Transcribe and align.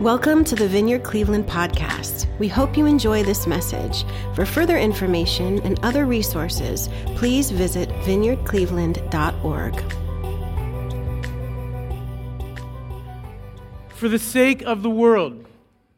Welcome 0.00 0.44
to 0.44 0.54
the 0.54 0.66
Vineyard 0.66 1.02
Cleveland 1.02 1.46
podcast. 1.46 2.26
We 2.38 2.48
hope 2.48 2.76
you 2.76 2.86
enjoy 2.86 3.22
this 3.22 3.46
message. 3.46 4.04
For 4.34 4.44
further 4.44 4.76
information 4.76 5.60
and 5.62 5.78
other 5.84 6.04
resources, 6.04 6.88
please 7.16 7.50
visit 7.50 7.88
vineyardcleveland.org. 8.04 9.92
For 13.94 14.08
the 14.08 14.18
sake 14.18 14.62
of 14.62 14.82
the 14.82 14.90
world, 14.90 15.46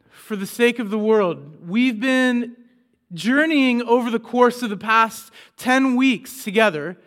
for 0.09 0.35
the 0.35 0.45
sake 0.45 0.79
of 0.79 0.89
the 0.89 0.99
world, 0.99 1.67
we've 1.67 1.99
been 1.99 2.55
journeying 3.13 3.81
over 3.83 4.09
the 4.11 4.19
course 4.19 4.61
of 4.61 4.69
the 4.69 4.77
past 4.77 5.31
10 5.57 5.95
weeks 5.95 6.43
together 6.43 6.97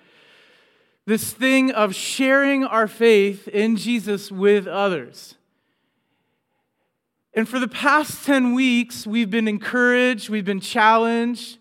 this 1.06 1.32
thing 1.32 1.70
of 1.72 1.94
sharing 1.94 2.64
our 2.64 2.86
faith 2.86 3.48
in 3.48 3.76
Jesus 3.76 4.30
with 4.30 4.66
others. 4.66 5.34
And 7.32 7.48
for 7.48 7.60
the 7.60 7.68
past 7.68 8.24
10 8.24 8.54
weeks, 8.54 9.06
we've 9.06 9.30
been 9.30 9.46
encouraged, 9.46 10.28
we've 10.28 10.44
been 10.44 10.60
challenged. 10.60 11.58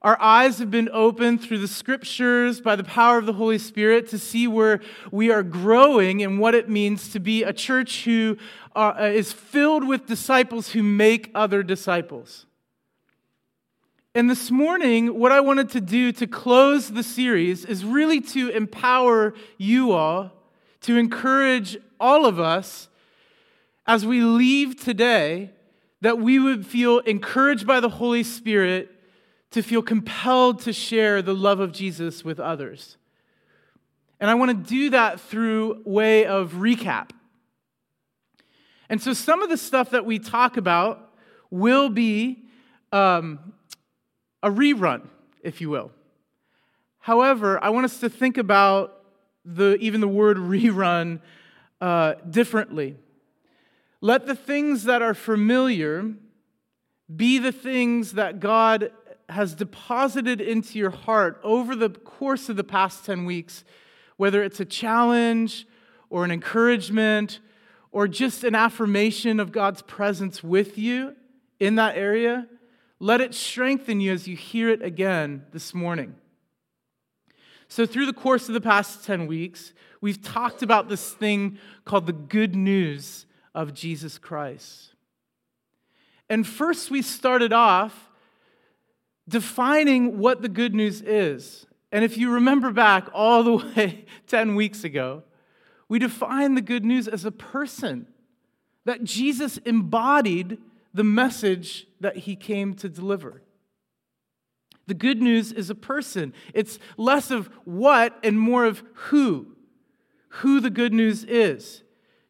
Our 0.00 0.20
eyes 0.20 0.58
have 0.58 0.70
been 0.70 0.90
opened 0.92 1.42
through 1.42 1.58
the 1.58 1.68
scriptures 1.68 2.60
by 2.60 2.76
the 2.76 2.84
power 2.84 3.18
of 3.18 3.26
the 3.26 3.32
Holy 3.34 3.58
Spirit 3.58 4.08
to 4.10 4.18
see 4.18 4.46
where 4.46 4.80
we 5.10 5.30
are 5.30 5.42
growing 5.42 6.22
and 6.22 6.38
what 6.38 6.54
it 6.54 6.68
means 6.68 7.10
to 7.10 7.20
be 7.20 7.42
a 7.42 7.52
church 7.52 8.04
who 8.04 8.36
uh, 8.76 9.10
is 9.12 9.32
filled 9.32 9.86
with 9.86 10.06
disciples 10.06 10.72
who 10.72 10.82
make 10.82 11.30
other 11.34 11.62
disciples. 11.62 12.46
And 14.14 14.30
this 14.30 14.50
morning, 14.50 15.18
what 15.18 15.32
I 15.32 15.40
wanted 15.40 15.70
to 15.70 15.80
do 15.80 16.12
to 16.12 16.26
close 16.26 16.90
the 16.90 17.02
series 17.02 17.64
is 17.64 17.84
really 17.84 18.20
to 18.20 18.50
empower 18.50 19.34
you 19.58 19.92
all, 19.92 20.32
to 20.82 20.96
encourage 20.96 21.76
all 21.98 22.24
of 22.24 22.38
us 22.38 22.88
as 23.86 24.06
we 24.06 24.22
leave 24.22 24.82
today, 24.82 25.50
that 26.00 26.18
we 26.18 26.38
would 26.38 26.66
feel 26.66 26.98
encouraged 27.00 27.66
by 27.66 27.80
the 27.80 27.88
Holy 27.88 28.22
Spirit 28.22 28.90
to 29.50 29.62
feel 29.62 29.82
compelled 29.82 30.60
to 30.60 30.72
share 30.72 31.22
the 31.22 31.34
love 31.34 31.60
of 31.60 31.72
Jesus 31.72 32.24
with 32.24 32.40
others. 32.40 32.96
And 34.20 34.30
I 34.30 34.34
want 34.34 34.50
to 34.50 34.70
do 34.70 34.90
that 34.90 35.20
through 35.20 35.82
way 35.84 36.26
of 36.26 36.52
recap. 36.54 37.10
And 38.88 39.00
so 39.00 39.12
some 39.12 39.42
of 39.42 39.48
the 39.48 39.56
stuff 39.56 39.90
that 39.90 40.04
we 40.04 40.18
talk 40.18 40.56
about 40.56 41.14
will 41.50 41.88
be 41.88 42.44
um, 42.92 43.52
a 44.42 44.50
rerun, 44.50 45.08
if 45.42 45.60
you 45.60 45.70
will. 45.70 45.90
However, 46.98 47.62
I 47.62 47.70
want 47.70 47.84
us 47.84 48.00
to 48.00 48.08
think 48.08 48.38
about 48.38 49.02
the, 49.44 49.76
even 49.76 50.00
the 50.00 50.08
word 50.08 50.36
rerun 50.38 51.20
uh, 51.80 52.14
differently. 52.28 52.96
Let 54.04 54.26
the 54.26 54.34
things 54.34 54.84
that 54.84 55.00
are 55.00 55.14
familiar 55.14 56.12
be 57.16 57.38
the 57.38 57.52
things 57.52 58.12
that 58.12 58.38
God 58.38 58.92
has 59.30 59.54
deposited 59.54 60.42
into 60.42 60.78
your 60.78 60.90
heart 60.90 61.40
over 61.42 61.74
the 61.74 61.88
course 61.88 62.50
of 62.50 62.56
the 62.56 62.64
past 62.64 63.06
10 63.06 63.24
weeks, 63.24 63.64
whether 64.18 64.42
it's 64.42 64.60
a 64.60 64.66
challenge 64.66 65.66
or 66.10 66.22
an 66.22 66.30
encouragement 66.30 67.40
or 67.92 68.06
just 68.06 68.44
an 68.44 68.54
affirmation 68.54 69.40
of 69.40 69.52
God's 69.52 69.80
presence 69.80 70.44
with 70.44 70.76
you 70.76 71.16
in 71.58 71.76
that 71.76 71.96
area. 71.96 72.46
Let 73.00 73.22
it 73.22 73.32
strengthen 73.32 74.02
you 74.02 74.12
as 74.12 74.28
you 74.28 74.36
hear 74.36 74.68
it 74.68 74.82
again 74.82 75.46
this 75.50 75.72
morning. 75.72 76.14
So, 77.68 77.86
through 77.86 78.04
the 78.04 78.12
course 78.12 78.48
of 78.48 78.54
the 78.54 78.60
past 78.60 79.06
10 79.06 79.26
weeks, 79.26 79.72
we've 80.02 80.20
talked 80.20 80.62
about 80.62 80.90
this 80.90 81.14
thing 81.14 81.56
called 81.86 82.04
the 82.04 82.12
good 82.12 82.54
news 82.54 83.24
of 83.54 83.74
Jesus 83.74 84.18
Christ. 84.18 84.94
And 86.28 86.46
first, 86.46 86.90
we 86.90 87.02
started 87.02 87.52
off 87.52 88.10
defining 89.28 90.18
what 90.18 90.42
the 90.42 90.48
good 90.48 90.74
news 90.74 91.00
is. 91.02 91.66
And 91.92 92.04
if 92.04 92.18
you 92.18 92.30
remember 92.30 92.72
back 92.72 93.08
all 93.14 93.42
the 93.42 93.56
way 93.76 94.04
10 94.26 94.54
weeks 94.56 94.84
ago, 94.84 95.22
we 95.88 95.98
defined 95.98 96.56
the 96.56 96.62
good 96.62 96.84
news 96.84 97.06
as 97.06 97.24
a 97.24 97.30
person, 97.30 98.06
that 98.84 99.04
Jesus 99.04 99.58
embodied 99.58 100.58
the 100.92 101.04
message 101.04 101.86
that 102.00 102.18
he 102.18 102.34
came 102.34 102.74
to 102.74 102.88
deliver. 102.88 103.42
The 104.86 104.94
good 104.94 105.22
news 105.22 105.52
is 105.52 105.70
a 105.70 105.74
person. 105.74 106.34
It's 106.52 106.78
less 106.96 107.30
of 107.30 107.48
what 107.64 108.18
and 108.24 108.38
more 108.38 108.64
of 108.64 108.82
who, 108.94 109.46
who 110.28 110.60
the 110.60 110.70
good 110.70 110.92
news 110.92 111.24
is. 111.24 111.83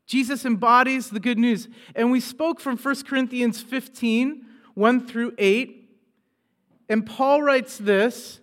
Jesus 0.06 0.44
embodies 0.44 1.10
the 1.10 1.20
good 1.20 1.38
news. 1.38 1.68
And 1.94 2.10
we 2.10 2.20
spoke 2.20 2.60
from 2.60 2.76
1 2.76 3.02
Corinthians 3.04 3.60
15, 3.60 4.44
1 4.74 5.06
through 5.06 5.32
8. 5.38 5.90
And 6.88 7.06
Paul 7.06 7.42
writes 7.42 7.78
this 7.78 8.40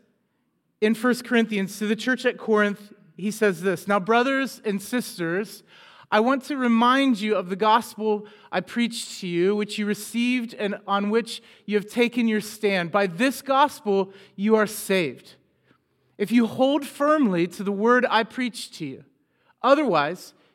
in 0.80 0.96
1 0.96 1.16
Corinthians 1.20 1.78
to 1.80 1.88
the 1.88 1.96
church 1.96 2.26
at 2.26 2.38
Corinth. 2.38 2.94
He 3.16 3.32
says 3.32 3.62
this 3.62 3.88
Now, 3.88 4.00
brothers 4.00 4.62
and 4.66 4.82
sisters, 4.82 5.64
I 6.12 6.20
want 6.20 6.44
to 6.46 6.58
remind 6.58 7.22
you 7.22 7.36
of 7.36 7.48
the 7.48 7.56
gospel 7.56 8.26
I 8.52 8.60
preached 8.60 9.22
to 9.22 9.28
you, 9.28 9.56
which 9.56 9.78
you 9.78 9.86
received 9.86 10.54
and 10.54 10.78
on 10.86 11.10
which 11.10 11.42
you 11.66 11.78
have 11.78 11.86
taken 11.86 12.28
your 12.28 12.42
stand. 12.42 12.92
By 12.92 13.08
this 13.08 13.42
gospel, 13.42 14.12
you 14.36 14.56
are 14.56 14.68
saved. 14.68 15.36
If 16.18 16.32
you 16.32 16.48
hold 16.48 16.86
firmly 16.86 17.48
to 17.48 17.64
the 17.64 17.72
word 17.72 18.06
I 18.10 18.24
preached 18.24 18.74
to 18.76 18.86
you, 18.86 19.06
otherwise, 19.64 20.34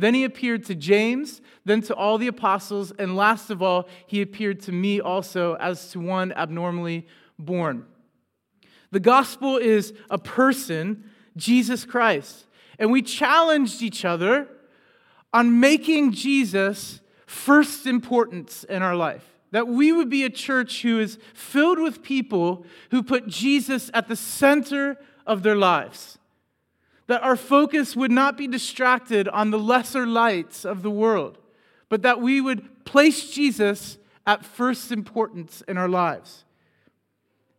Then 0.00 0.14
he 0.14 0.24
appeared 0.24 0.64
to 0.64 0.74
James, 0.74 1.42
then 1.66 1.82
to 1.82 1.94
all 1.94 2.16
the 2.16 2.26
apostles, 2.26 2.90
and 2.98 3.16
last 3.16 3.50
of 3.50 3.60
all, 3.60 3.86
he 4.06 4.22
appeared 4.22 4.60
to 4.60 4.72
me 4.72 4.98
also 4.98 5.56
as 5.56 5.90
to 5.90 6.00
one 6.00 6.32
abnormally 6.32 7.06
born. 7.38 7.84
The 8.92 9.00
gospel 9.00 9.58
is 9.58 9.92
a 10.08 10.16
person, 10.16 11.04
Jesus 11.36 11.84
Christ. 11.84 12.46
And 12.78 12.90
we 12.90 13.02
challenged 13.02 13.82
each 13.82 14.06
other 14.06 14.48
on 15.34 15.60
making 15.60 16.12
Jesus 16.12 17.00
first 17.26 17.86
importance 17.86 18.64
in 18.64 18.82
our 18.82 18.96
life. 18.96 19.24
That 19.50 19.68
we 19.68 19.92
would 19.92 20.08
be 20.08 20.24
a 20.24 20.30
church 20.30 20.80
who 20.80 20.98
is 20.98 21.18
filled 21.34 21.78
with 21.78 22.02
people 22.02 22.64
who 22.90 23.02
put 23.02 23.26
Jesus 23.26 23.90
at 23.92 24.08
the 24.08 24.16
center 24.16 24.96
of 25.26 25.42
their 25.42 25.56
lives 25.56 26.16
that 27.10 27.24
our 27.24 27.34
focus 27.34 27.96
would 27.96 28.12
not 28.12 28.36
be 28.36 28.46
distracted 28.46 29.26
on 29.26 29.50
the 29.50 29.58
lesser 29.58 30.06
lights 30.06 30.64
of 30.64 30.82
the 30.82 30.90
world, 30.92 31.38
but 31.88 32.02
that 32.02 32.20
we 32.20 32.40
would 32.40 32.84
place 32.84 33.32
Jesus 33.32 33.98
at 34.28 34.44
first 34.44 34.92
importance 34.92 35.60
in 35.66 35.76
our 35.76 35.88
lives. 35.88 36.44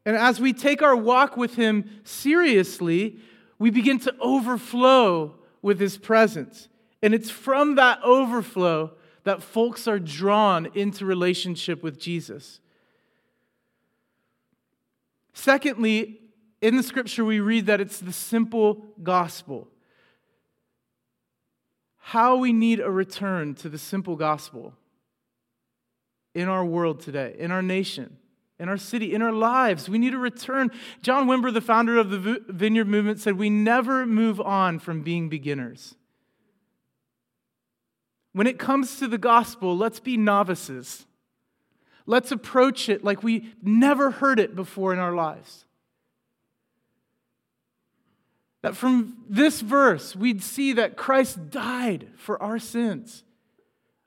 And 0.06 0.16
as 0.16 0.40
we 0.40 0.53
take 0.53 0.81
our 0.81 0.95
walk 0.95 1.35
with 1.35 1.56
Him 1.56 1.84
seriously, 2.06 3.19
we 3.59 3.69
begin 3.72 4.00
to 4.00 4.16
overflow 4.22 5.35
with 5.61 5.81
His 5.81 5.97
presence. 5.97 6.69
And 7.03 7.13
it's 7.13 7.29
from 7.29 7.75
that 7.75 8.00
overflow 8.06 8.91
that 9.25 9.44
folks 9.44 9.85
are 9.85 10.00
drawn 10.00 10.70
into 10.75 11.05
relationship 11.05 11.84
with 11.84 11.99
Jesus. 11.99 12.61
Secondly, 15.34 16.21
in 16.61 16.78
the 16.78 16.84
scripture, 16.84 17.25
we 17.25 17.40
read 17.40 17.66
that 17.66 17.81
it's 17.81 17.99
the 17.99 18.13
simple 18.13 18.85
gospel. 19.02 19.67
How 21.97 22.37
we 22.37 22.53
need 22.53 22.79
a 22.79 22.91
return 22.91 23.55
to 23.55 23.69
the 23.69 23.78
simple 23.78 24.16
gospel 24.16 24.73
in 26.34 26.47
our 26.47 26.63
world 26.63 26.99
today, 26.99 27.35
in 27.37 27.52
our 27.52 27.61
nation, 27.61 28.17
in 28.59 28.69
our 28.69 28.78
city, 28.78 29.13
in 29.13 29.22
our 29.22 29.31
lives. 29.31 29.90
We 29.90 29.97
need 29.97 30.13
a 30.13 30.19
return. 30.19 30.69
John 31.02 31.28
Wimber, 31.28 31.52
the 31.53 31.61
founder 31.61 31.97
of 31.97 32.09
the 32.09 32.43
Vineyard 32.47 32.87
Movement, 32.87 33.19
said, 33.19 33.37
We 33.37 33.49
never 33.49 34.05
move 34.05 34.40
on 34.40 34.79
from 34.79 35.02
being 35.02 35.29
beginners. 35.29 35.96
When 38.34 38.47
it 38.47 38.59
comes 38.59 38.97
to 38.99 39.08
the 39.08 39.17
gospel, 39.17 39.75
let's 39.75 39.99
be 39.99 40.16
novices. 40.16 41.05
Let's 42.05 42.31
approach 42.31 42.87
it 42.87 43.03
like 43.03 43.23
we 43.23 43.53
never 43.61 44.11
heard 44.11 44.40
it 44.40 44.55
before 44.55 44.93
in 44.93 44.99
our 44.99 45.13
lives. 45.13 45.66
That 48.61 48.75
from 48.75 49.17
this 49.28 49.61
verse, 49.61 50.16
we'd 50.16 50.43
see 50.43 50.73
that 50.73 50.96
Christ 50.96 51.49
died 51.49 52.09
for 52.16 52.41
our 52.41 52.59
sins 52.59 53.23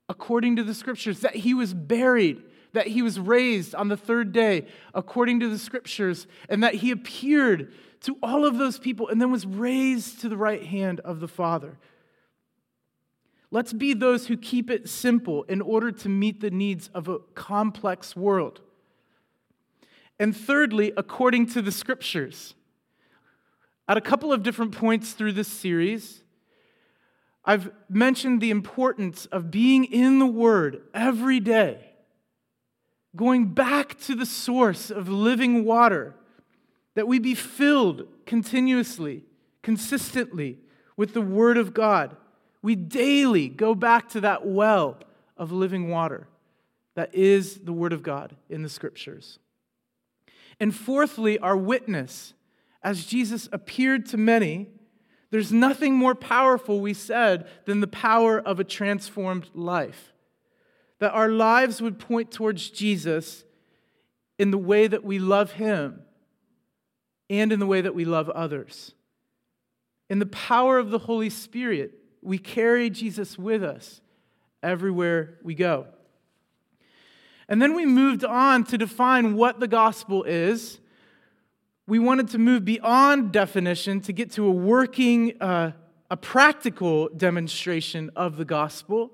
according 0.08 0.56
to 0.56 0.62
the 0.62 0.74
scriptures, 0.74 1.20
that 1.20 1.34
he 1.34 1.54
was 1.54 1.72
buried, 1.72 2.42
that 2.72 2.88
he 2.88 3.02
was 3.02 3.18
raised 3.18 3.74
on 3.74 3.88
the 3.88 3.96
third 3.96 4.32
day, 4.32 4.66
according 4.92 5.40
to 5.40 5.48
the 5.48 5.58
scriptures, 5.58 6.26
and 6.48 6.62
that 6.62 6.74
he 6.74 6.90
appeared 6.90 7.72
to 8.00 8.16
all 8.22 8.44
of 8.44 8.58
those 8.58 8.78
people 8.78 9.08
and 9.08 9.20
then 9.20 9.30
was 9.30 9.46
raised 9.46 10.20
to 10.20 10.28
the 10.28 10.36
right 10.36 10.64
hand 10.64 11.00
of 11.00 11.20
the 11.20 11.28
Father. 11.28 11.78
Let's 13.50 13.72
be 13.72 13.94
those 13.94 14.26
who 14.26 14.36
keep 14.36 14.70
it 14.70 14.88
simple 14.88 15.44
in 15.44 15.62
order 15.62 15.92
to 15.92 16.08
meet 16.08 16.40
the 16.40 16.50
needs 16.50 16.90
of 16.92 17.08
a 17.08 17.20
complex 17.34 18.14
world. 18.16 18.60
And 20.18 20.36
thirdly, 20.36 20.92
according 20.96 21.46
to 21.46 21.62
the 21.62 21.72
scriptures. 21.72 22.54
At 23.88 23.96
a 23.96 24.00
couple 24.00 24.32
of 24.32 24.42
different 24.42 24.72
points 24.72 25.12
through 25.12 25.32
this 25.32 25.48
series, 25.48 26.22
I've 27.44 27.70
mentioned 27.88 28.40
the 28.40 28.50
importance 28.50 29.26
of 29.26 29.50
being 29.50 29.84
in 29.84 30.18
the 30.18 30.26
Word 30.26 30.82
every 30.94 31.40
day, 31.40 31.92
going 33.14 33.48
back 33.48 33.98
to 34.00 34.14
the 34.14 34.26
source 34.26 34.90
of 34.90 35.08
living 35.08 35.64
water, 35.64 36.14
that 36.94 37.06
we 37.06 37.18
be 37.18 37.34
filled 37.34 38.06
continuously, 38.24 39.24
consistently 39.62 40.58
with 40.96 41.12
the 41.12 41.20
Word 41.20 41.58
of 41.58 41.74
God. 41.74 42.16
We 42.62 42.76
daily 42.76 43.48
go 43.48 43.74
back 43.74 44.08
to 44.10 44.20
that 44.22 44.46
well 44.46 44.98
of 45.36 45.52
living 45.52 45.90
water 45.90 46.28
that 46.94 47.14
is 47.14 47.56
the 47.58 47.72
Word 47.72 47.92
of 47.92 48.02
God 48.02 48.36
in 48.48 48.62
the 48.62 48.68
Scriptures. 48.68 49.38
And 50.60 50.74
fourthly, 50.74 51.38
our 51.38 51.56
witness. 51.56 52.34
As 52.84 53.06
Jesus 53.06 53.48
appeared 53.50 54.04
to 54.06 54.18
many, 54.18 54.68
there's 55.30 55.50
nothing 55.50 55.94
more 55.94 56.14
powerful, 56.14 56.80
we 56.80 56.92
said, 56.92 57.48
than 57.64 57.80
the 57.80 57.86
power 57.86 58.38
of 58.38 58.60
a 58.60 58.64
transformed 58.64 59.48
life. 59.54 60.12
That 61.00 61.12
our 61.12 61.30
lives 61.30 61.80
would 61.80 61.98
point 61.98 62.30
towards 62.30 62.68
Jesus 62.68 63.44
in 64.38 64.50
the 64.50 64.58
way 64.58 64.86
that 64.86 65.02
we 65.02 65.18
love 65.18 65.52
Him 65.52 66.02
and 67.30 67.52
in 67.52 67.58
the 67.58 67.66
way 67.66 67.80
that 67.80 67.94
we 67.94 68.04
love 68.04 68.28
others. 68.28 68.92
In 70.10 70.18
the 70.18 70.26
power 70.26 70.78
of 70.78 70.90
the 70.90 70.98
Holy 70.98 71.30
Spirit, 71.30 71.92
we 72.20 72.36
carry 72.38 72.90
Jesus 72.90 73.38
with 73.38 73.64
us 73.64 74.02
everywhere 74.62 75.38
we 75.42 75.54
go. 75.54 75.86
And 77.48 77.60
then 77.60 77.74
we 77.74 77.86
moved 77.86 78.24
on 78.24 78.64
to 78.64 78.78
define 78.78 79.34
what 79.34 79.58
the 79.58 79.68
gospel 79.68 80.22
is 80.24 80.78
we 81.86 81.98
wanted 81.98 82.28
to 82.28 82.38
move 82.38 82.64
beyond 82.64 83.32
definition 83.32 84.00
to 84.02 84.12
get 84.12 84.32
to 84.32 84.46
a 84.46 84.50
working, 84.50 85.40
uh, 85.40 85.72
a 86.10 86.16
practical 86.16 87.08
demonstration 87.10 88.10
of 88.16 88.36
the 88.36 88.44
gospel. 88.44 89.10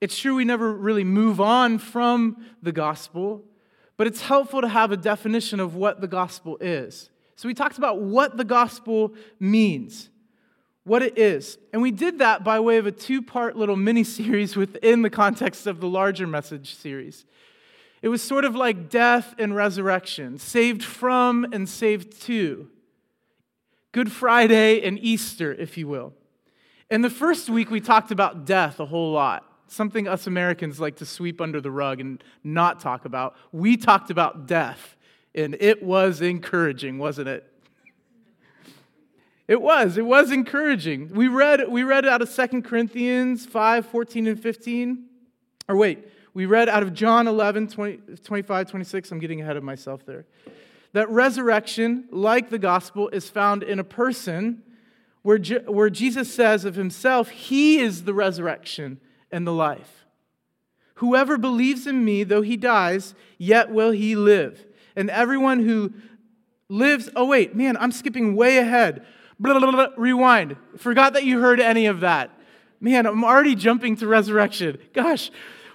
It's 0.00 0.18
true 0.18 0.34
we 0.34 0.44
never 0.44 0.72
really 0.72 1.04
move 1.04 1.40
on 1.40 1.78
from 1.78 2.44
the 2.60 2.72
gospel, 2.72 3.44
but 3.96 4.08
it's 4.08 4.22
helpful 4.22 4.62
to 4.62 4.68
have 4.68 4.90
a 4.90 4.96
definition 4.96 5.60
of 5.60 5.76
what 5.76 6.00
the 6.00 6.08
gospel 6.08 6.58
is. 6.60 7.08
So 7.36 7.46
we 7.46 7.54
talked 7.54 7.78
about 7.78 8.00
what 8.00 8.36
the 8.36 8.44
gospel 8.44 9.14
means, 9.38 10.10
what 10.82 11.02
it 11.02 11.18
is. 11.18 11.56
And 11.72 11.80
we 11.80 11.92
did 11.92 12.18
that 12.18 12.42
by 12.42 12.58
way 12.58 12.78
of 12.78 12.86
a 12.86 12.92
two 12.92 13.22
part 13.22 13.56
little 13.56 13.76
mini 13.76 14.02
series 14.02 14.56
within 14.56 15.02
the 15.02 15.10
context 15.10 15.68
of 15.68 15.78
the 15.78 15.88
larger 15.88 16.26
message 16.26 16.74
series. 16.74 17.24
It 18.02 18.08
was 18.08 18.20
sort 18.20 18.44
of 18.44 18.56
like 18.56 18.90
death 18.90 19.34
and 19.38 19.54
resurrection, 19.54 20.38
saved 20.38 20.82
from 20.82 21.46
and 21.52 21.68
saved 21.68 22.20
to. 22.22 22.68
Good 23.92 24.10
Friday 24.10 24.82
and 24.82 24.98
Easter, 24.98 25.52
if 25.54 25.78
you 25.78 25.86
will. 25.86 26.12
In 26.90 27.02
the 27.02 27.10
first 27.10 27.48
week, 27.48 27.70
we 27.70 27.80
talked 27.80 28.10
about 28.10 28.44
death 28.44 28.80
a 28.80 28.86
whole 28.86 29.12
lot, 29.12 29.44
something 29.68 30.08
us 30.08 30.26
Americans 30.26 30.80
like 30.80 30.96
to 30.96 31.06
sweep 31.06 31.40
under 31.40 31.60
the 31.60 31.70
rug 31.70 32.00
and 32.00 32.22
not 32.42 32.80
talk 32.80 33.04
about. 33.04 33.36
We 33.52 33.76
talked 33.76 34.10
about 34.10 34.46
death, 34.46 34.96
and 35.34 35.56
it 35.60 35.82
was 35.82 36.20
encouraging, 36.20 36.98
wasn't 36.98 37.28
it? 37.28 37.48
It 39.46 39.60
was. 39.60 39.96
It 39.96 40.06
was 40.06 40.32
encouraging. 40.32 41.10
We 41.14 41.28
read, 41.28 41.68
we 41.68 41.84
read 41.84 42.06
out 42.06 42.20
of 42.20 42.34
2 42.34 42.62
Corinthians 42.62 43.46
5 43.46 43.86
14 43.86 44.26
and 44.26 44.42
15. 44.42 45.04
Or 45.68 45.76
wait, 45.76 46.08
we 46.34 46.46
read 46.46 46.68
out 46.68 46.82
of 46.82 46.94
John 46.94 47.28
11, 47.28 47.68
20, 47.68 48.16
25, 48.22 48.70
26. 48.70 49.12
I'm 49.12 49.18
getting 49.18 49.40
ahead 49.40 49.56
of 49.56 49.62
myself 49.62 50.06
there. 50.06 50.24
That 50.92 51.08
resurrection, 51.10 52.08
like 52.10 52.50
the 52.50 52.58
gospel, 52.58 53.08
is 53.08 53.28
found 53.28 53.62
in 53.62 53.78
a 53.78 53.84
person 53.84 54.62
where, 55.22 55.38
Je- 55.38 55.64
where 55.66 55.90
Jesus 55.90 56.32
says 56.32 56.64
of 56.64 56.74
himself, 56.74 57.28
He 57.30 57.78
is 57.78 58.04
the 58.04 58.14
resurrection 58.14 59.00
and 59.30 59.46
the 59.46 59.52
life. 59.52 60.02
Whoever 60.96 61.36
believes 61.36 61.86
in 61.86 62.04
me, 62.04 62.22
though 62.22 62.42
he 62.42 62.56
dies, 62.56 63.14
yet 63.36 63.70
will 63.72 63.90
he 63.90 64.14
live. 64.14 64.64
And 64.94 65.10
everyone 65.10 65.58
who 65.64 65.92
lives, 66.68 67.10
oh, 67.16 67.24
wait, 67.24 67.56
man, 67.56 67.76
I'm 67.76 67.90
skipping 67.90 68.36
way 68.36 68.58
ahead. 68.58 69.04
Blah, 69.40 69.58
blah, 69.58 69.72
blah, 69.72 69.88
rewind. 69.96 70.56
Forgot 70.76 71.14
that 71.14 71.24
you 71.24 71.40
heard 71.40 71.58
any 71.58 71.86
of 71.86 72.00
that. 72.00 72.30
Man, 72.80 73.06
I'm 73.06 73.24
already 73.24 73.56
jumping 73.56 73.96
to 73.96 74.06
resurrection. 74.06 74.78
Gosh, 74.92 75.32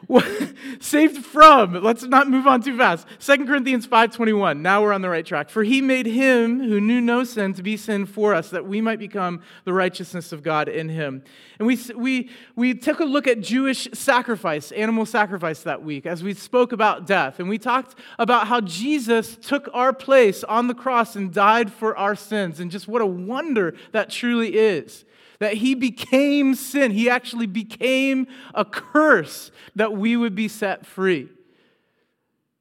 saved 0.79 1.25
from. 1.25 1.73
Let's 1.83 2.03
not 2.03 2.29
move 2.29 2.47
on 2.47 2.61
too 2.61 2.77
fast. 2.77 3.07
2 3.19 3.45
corinthians 3.45 3.87
5.21 3.87 4.59
now 4.59 4.81
we're 4.81 4.93
on 4.93 5.01
the 5.01 5.09
right 5.09 5.25
track. 5.25 5.49
For 5.49 5.63
he 5.63 5.81
made 5.81 6.05
him 6.05 6.59
who 6.59 6.79
knew 6.79 7.01
no 7.01 7.23
sin 7.23 7.53
to 7.53 7.63
be 7.63 7.77
sin 7.77 8.05
for 8.05 8.33
us 8.33 8.49
that 8.51 8.65
we 8.65 8.81
might 8.81 8.99
become 8.99 9.41
the 9.65 9.73
righteousness 9.73 10.31
of 10.31 10.43
god 10.43 10.67
in 10.67 10.89
him. 10.89 11.23
And 11.59 11.67
we, 11.67 11.79
we, 11.95 12.29
we 12.55 12.73
took 12.73 12.99
a 12.99 13.05
look 13.05 13.27
at 13.27 13.41
jewish 13.41 13.87
sacrifice 13.93 14.71
animal 14.71 15.05
sacrifice 15.05 15.61
that 15.63 15.83
week 15.83 16.05
as 16.05 16.23
we 16.23 16.33
spoke 16.33 16.71
about 16.71 17.07
death. 17.07 17.39
And 17.39 17.49
we 17.49 17.57
talked 17.57 17.95
about 18.19 18.47
how 18.47 18.61
jesus 18.61 19.35
took 19.35 19.69
our 19.73 19.93
place 19.93 20.43
on 20.43 20.67
the 20.67 20.75
cross 20.75 21.15
and 21.15 21.33
died 21.33 21.71
for 21.71 21.97
our 21.97 22.15
sins. 22.15 22.59
And 22.59 22.71
just 22.71 22.87
what 22.87 23.01
a 23.01 23.05
wonder 23.05 23.75
that 23.91 24.09
truly 24.09 24.55
is 24.57 25.05
that 25.39 25.55
he 25.55 25.75
became 25.75 26.55
sin. 26.55 26.91
He 26.91 27.09
actually 27.09 27.47
became 27.47 28.27
a 28.53 28.65
curse 28.65 29.51
that 29.75 29.93
we 29.93 30.17
would 30.17 30.35
be 30.35 30.47
set 30.47 30.85
free, 30.85 31.29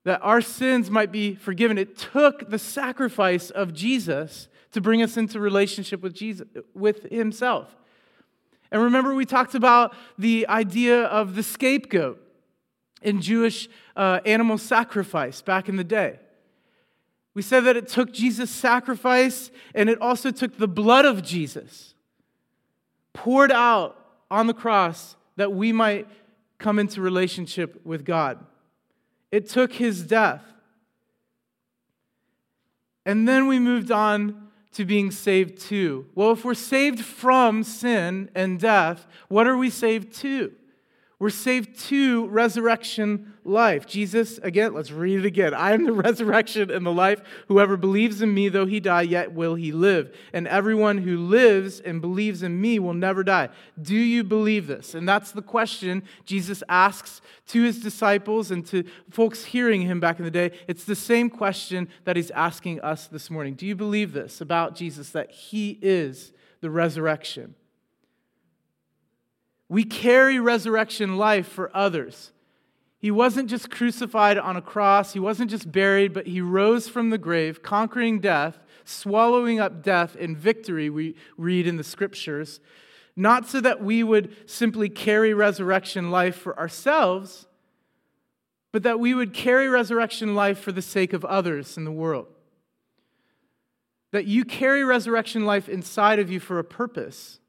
that 0.04 0.20
our 0.22 0.40
sins 0.40 0.90
might 0.90 1.10
be 1.10 1.34
forgiven. 1.34 1.78
It 1.78 1.96
took 1.96 2.50
the 2.50 2.58
sacrifice 2.58 3.50
of 3.50 3.72
Jesus 3.72 4.48
to 4.72 4.80
bring 4.80 5.02
us 5.02 5.16
into 5.16 5.40
relationship 5.40 6.02
with 6.02 6.14
Jesus, 6.14 6.46
with 6.74 7.04
himself. 7.10 7.74
And 8.70 8.82
remember, 8.82 9.14
we 9.14 9.24
talked 9.24 9.54
about 9.54 9.94
the 10.18 10.46
idea 10.48 11.04
of 11.04 11.34
the 11.34 11.42
scapegoat 11.42 12.20
in 13.00 13.22
Jewish 13.22 13.68
uh, 13.94 14.20
animal 14.26 14.58
sacrifice 14.58 15.40
back 15.40 15.68
in 15.68 15.76
the 15.76 15.84
day. 15.84 16.18
We 17.32 17.42
said 17.42 17.60
that 17.60 17.76
it 17.76 17.86
took 17.86 18.12
Jesus' 18.12 18.50
sacrifice 18.50 19.50
and 19.74 19.88
it 19.88 20.00
also 20.00 20.30
took 20.30 20.58
the 20.58 20.68
blood 20.68 21.04
of 21.04 21.22
Jesus 21.22 21.94
poured 23.16 23.50
out 23.50 23.98
on 24.30 24.46
the 24.46 24.54
cross 24.54 25.16
that 25.36 25.52
we 25.52 25.72
might 25.72 26.06
come 26.58 26.78
into 26.78 27.00
relationship 27.00 27.80
with 27.84 28.04
God. 28.04 28.38
It 29.32 29.48
took 29.48 29.72
his 29.72 30.02
death. 30.02 30.44
And 33.06 33.26
then 33.26 33.46
we 33.46 33.58
moved 33.58 33.90
on 33.90 34.48
to 34.72 34.84
being 34.84 35.10
saved 35.10 35.58
to. 35.62 36.06
Well, 36.14 36.32
if 36.32 36.44
we're 36.44 36.54
saved 36.54 37.00
from 37.00 37.62
sin 37.62 38.30
and 38.34 38.60
death, 38.60 39.06
what 39.28 39.46
are 39.46 39.56
we 39.56 39.70
saved 39.70 40.12
to? 40.16 40.52
We're 41.18 41.30
saved 41.30 41.78
to 41.86 42.26
resurrection 42.26 43.32
life. 43.42 43.86
Jesus, 43.86 44.36
again, 44.42 44.74
let's 44.74 44.90
read 44.90 45.20
it 45.20 45.24
again. 45.24 45.54
I 45.54 45.72
am 45.72 45.86
the 45.86 45.92
resurrection 45.94 46.70
and 46.70 46.84
the 46.84 46.92
life. 46.92 47.22
Whoever 47.48 47.78
believes 47.78 48.20
in 48.20 48.34
me, 48.34 48.50
though 48.50 48.66
he 48.66 48.80
die, 48.80 49.02
yet 49.02 49.32
will 49.32 49.54
he 49.54 49.72
live. 49.72 50.14
And 50.34 50.46
everyone 50.46 50.98
who 50.98 51.16
lives 51.16 51.80
and 51.80 52.02
believes 52.02 52.42
in 52.42 52.60
me 52.60 52.78
will 52.78 52.92
never 52.92 53.24
die. 53.24 53.48
Do 53.80 53.94
you 53.94 54.24
believe 54.24 54.66
this? 54.66 54.94
And 54.94 55.08
that's 55.08 55.30
the 55.30 55.40
question 55.40 56.02
Jesus 56.26 56.62
asks 56.68 57.22
to 57.48 57.62
his 57.62 57.80
disciples 57.80 58.50
and 58.50 58.66
to 58.66 58.84
folks 59.08 59.42
hearing 59.42 59.80
him 59.80 60.00
back 60.00 60.18
in 60.18 60.24
the 60.26 60.30
day. 60.30 60.50
It's 60.68 60.84
the 60.84 60.94
same 60.94 61.30
question 61.30 61.88
that 62.04 62.16
he's 62.16 62.30
asking 62.32 62.82
us 62.82 63.06
this 63.06 63.30
morning. 63.30 63.54
Do 63.54 63.64
you 63.64 63.74
believe 63.74 64.12
this 64.12 64.42
about 64.42 64.74
Jesus, 64.74 65.10
that 65.10 65.30
he 65.30 65.78
is 65.80 66.34
the 66.60 66.68
resurrection? 66.68 67.54
We 69.68 69.84
carry 69.84 70.38
resurrection 70.38 71.16
life 71.16 71.48
for 71.48 71.74
others. 71.74 72.32
He 72.98 73.10
wasn't 73.10 73.50
just 73.50 73.70
crucified 73.70 74.38
on 74.38 74.56
a 74.56 74.62
cross, 74.62 75.12
he 75.12 75.20
wasn't 75.20 75.50
just 75.50 75.70
buried, 75.70 76.12
but 76.12 76.26
he 76.26 76.40
rose 76.40 76.88
from 76.88 77.10
the 77.10 77.18
grave, 77.18 77.62
conquering 77.62 78.20
death, 78.20 78.58
swallowing 78.84 79.60
up 79.60 79.82
death 79.82 80.16
in 80.16 80.36
victory, 80.36 80.88
we 80.88 81.14
read 81.36 81.66
in 81.66 81.76
the 81.76 81.84
scriptures. 81.84 82.60
Not 83.14 83.46
so 83.48 83.60
that 83.60 83.82
we 83.82 84.02
would 84.02 84.34
simply 84.48 84.88
carry 84.88 85.32
resurrection 85.34 86.10
life 86.10 86.36
for 86.36 86.58
ourselves, 86.58 87.46
but 88.72 88.82
that 88.82 89.00
we 89.00 89.14
would 89.14 89.32
carry 89.32 89.68
resurrection 89.68 90.34
life 90.34 90.58
for 90.58 90.72
the 90.72 90.82
sake 90.82 91.12
of 91.12 91.24
others 91.24 91.76
in 91.76 91.84
the 91.84 91.92
world. 91.92 92.26
That 94.12 94.26
you 94.26 94.44
carry 94.44 94.84
resurrection 94.84 95.44
life 95.44 95.68
inside 95.68 96.18
of 96.18 96.30
you 96.30 96.40
for 96.40 96.58
a 96.58 96.64
purpose 96.64 97.40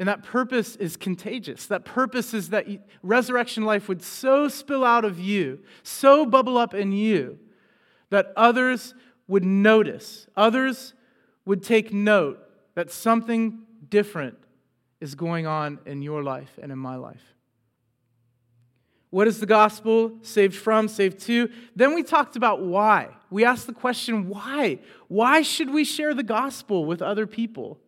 And 0.00 0.08
that 0.08 0.22
purpose 0.22 0.76
is 0.76 0.96
contagious. 0.96 1.66
That 1.66 1.84
purpose 1.84 2.32
is 2.32 2.48
that 2.48 2.66
resurrection 3.02 3.66
life 3.66 3.86
would 3.86 4.02
so 4.02 4.48
spill 4.48 4.82
out 4.82 5.04
of 5.04 5.20
you, 5.20 5.60
so 5.82 6.24
bubble 6.24 6.56
up 6.56 6.72
in 6.72 6.90
you, 6.90 7.38
that 8.08 8.32
others 8.34 8.94
would 9.28 9.44
notice, 9.44 10.26
others 10.34 10.94
would 11.44 11.62
take 11.62 11.92
note 11.92 12.40
that 12.74 12.90
something 12.90 13.60
different 13.90 14.38
is 15.02 15.14
going 15.14 15.46
on 15.46 15.78
in 15.84 16.00
your 16.00 16.22
life 16.22 16.58
and 16.62 16.72
in 16.72 16.78
my 16.78 16.96
life. 16.96 17.34
What 19.10 19.28
is 19.28 19.38
the 19.38 19.46
gospel 19.46 20.16
saved 20.22 20.56
from, 20.56 20.88
saved 20.88 21.18
to? 21.26 21.50
Then 21.76 21.94
we 21.94 22.02
talked 22.04 22.36
about 22.36 22.62
why. 22.62 23.08
We 23.28 23.44
asked 23.44 23.66
the 23.66 23.74
question, 23.74 24.30
why? 24.30 24.78
Why 25.08 25.42
should 25.42 25.68
we 25.68 25.84
share 25.84 26.14
the 26.14 26.22
gospel 26.22 26.86
with 26.86 27.02
other 27.02 27.26
people? 27.26 27.80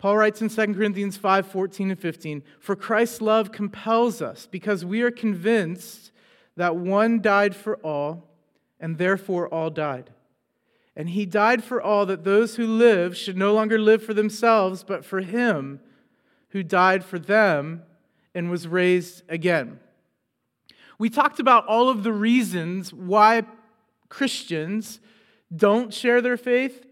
Paul 0.00 0.16
writes 0.16 0.40
in 0.40 0.48
2 0.48 0.74
Corinthians 0.74 1.18
5 1.18 1.46
14 1.46 1.90
and 1.90 2.00
15, 2.00 2.42
For 2.58 2.74
Christ's 2.74 3.20
love 3.20 3.52
compels 3.52 4.22
us, 4.22 4.48
because 4.50 4.82
we 4.82 5.02
are 5.02 5.10
convinced 5.10 6.10
that 6.56 6.74
one 6.74 7.20
died 7.20 7.54
for 7.54 7.76
all, 7.76 8.26
and 8.80 8.96
therefore 8.96 9.46
all 9.48 9.68
died. 9.68 10.10
And 10.96 11.10
he 11.10 11.26
died 11.26 11.62
for 11.62 11.82
all 11.82 12.06
that 12.06 12.24
those 12.24 12.56
who 12.56 12.66
live 12.66 13.14
should 13.14 13.36
no 13.36 13.52
longer 13.52 13.78
live 13.78 14.02
for 14.02 14.14
themselves, 14.14 14.82
but 14.82 15.04
for 15.04 15.20
him 15.20 15.80
who 16.48 16.62
died 16.62 17.04
for 17.04 17.18
them 17.18 17.82
and 18.34 18.50
was 18.50 18.66
raised 18.66 19.22
again. 19.28 19.80
We 20.98 21.10
talked 21.10 21.40
about 21.40 21.66
all 21.66 21.90
of 21.90 22.04
the 22.04 22.12
reasons 22.12 22.92
why 22.92 23.42
Christians 24.08 24.98
don't 25.54 25.92
share 25.92 26.22
their 26.22 26.38
faith 26.38 26.86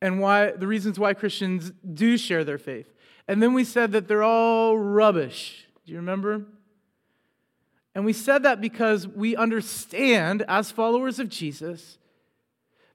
and 0.00 0.20
why 0.20 0.52
the 0.52 0.66
reasons 0.66 0.98
why 0.98 1.14
Christians 1.14 1.72
do 1.94 2.16
share 2.16 2.44
their 2.44 2.58
faith. 2.58 2.92
And 3.28 3.42
then 3.42 3.54
we 3.54 3.64
said 3.64 3.92
that 3.92 4.08
they're 4.08 4.22
all 4.22 4.78
rubbish. 4.78 5.66
Do 5.84 5.92
you 5.92 5.98
remember? 5.98 6.44
And 7.94 8.04
we 8.04 8.12
said 8.12 8.42
that 8.42 8.60
because 8.60 9.08
we 9.08 9.36
understand, 9.36 10.44
as 10.48 10.70
followers 10.70 11.18
of 11.18 11.28
Jesus, 11.28 11.98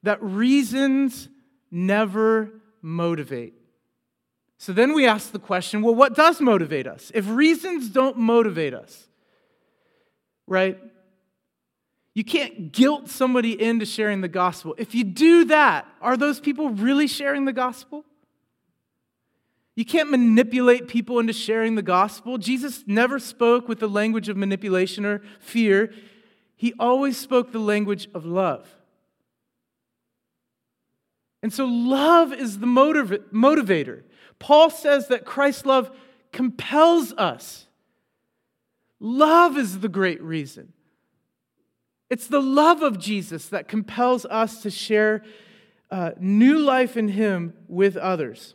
that 0.04 0.22
reasons 0.22 1.28
never 1.72 2.52
motivate. 2.82 3.54
So 4.58 4.74
then 4.74 4.94
we 4.94 5.08
ask 5.08 5.32
the 5.32 5.40
question 5.40 5.82
well, 5.82 5.96
what 5.96 6.16
does 6.16 6.40
motivate 6.40 6.86
us? 6.86 7.12
If 7.16 7.28
reasons 7.28 7.90
don't 7.90 8.18
motivate 8.18 8.76
us, 8.76 9.08
right? 10.46 10.78
You 12.14 12.24
can't 12.24 12.72
guilt 12.72 13.10
somebody 13.10 13.62
into 13.62 13.86
sharing 13.86 14.22
the 14.22 14.28
gospel. 14.28 14.76
If 14.78 14.94
you 14.94 15.04
do 15.04 15.46
that, 15.46 15.88
are 16.02 16.18
those 16.18 16.40
people 16.40 16.70
really 16.70 17.08
sharing 17.08 17.46
the 17.46 17.54
gospel? 17.54 18.04
You 19.76 19.86
can't 19.86 20.12
manipulate 20.12 20.90
people 20.90 21.20
into 21.20 21.32
sharing 21.32 21.76
the 21.76 21.82
gospel. 21.82 22.38
Jesus 22.38 22.84
never 22.86 23.18
spoke 23.18 23.70
with 23.70 23.80
the 23.80 23.88
language 23.88 24.28
of 24.28 24.36
manipulation 24.36 25.06
or 25.06 25.22
fear, 25.40 25.94
he 26.56 26.74
always 26.78 27.18
spoke 27.18 27.52
the 27.52 27.60
language 27.60 28.08
of 28.14 28.26
love. 28.26 28.68
And 31.42 31.52
so, 31.52 31.66
love 31.66 32.32
is 32.32 32.60
the 32.60 32.68
motiv- 32.68 33.24
motivator. 33.34 34.04
Paul 34.38 34.70
says 34.70 35.08
that 35.08 35.26
Christ's 35.26 35.66
love 35.66 35.90
compels 36.32 37.14
us. 37.14 37.66
Love 39.00 39.58
is 39.58 39.80
the 39.80 39.90
great 39.90 40.22
reason. 40.22 40.74
It's 42.12 42.28
the 42.28 42.42
love 42.42 42.82
of 42.82 43.00
Jesus 43.00 43.48
that 43.48 43.70
compels 43.70 44.26
us 44.26 44.64
to 44.64 44.70
share 44.70 45.24
uh, 45.90 46.12
new 46.20 46.60
life 46.60 46.98
in 46.98 47.08
Him 47.08 47.54
with 47.70 47.96
others. 47.96 48.54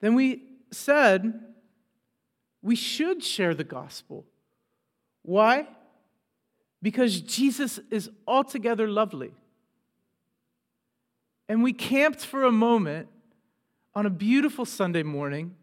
Then 0.00 0.14
we 0.14 0.44
said 0.70 1.40
we 2.62 2.76
should 2.76 3.24
share 3.24 3.52
the 3.52 3.64
gospel. 3.64 4.24
Why? 5.22 5.66
Because 6.80 7.20
Jesus 7.20 7.80
is 7.90 8.08
altogether 8.28 8.86
lovely. 8.86 9.32
And 11.48 11.64
we 11.64 11.72
camped 11.72 12.24
for 12.24 12.44
a 12.44 12.52
moment 12.52 13.08
on 13.92 14.06
a 14.06 14.10
beautiful 14.10 14.64
Sunday 14.64 15.02
morning 15.02 15.56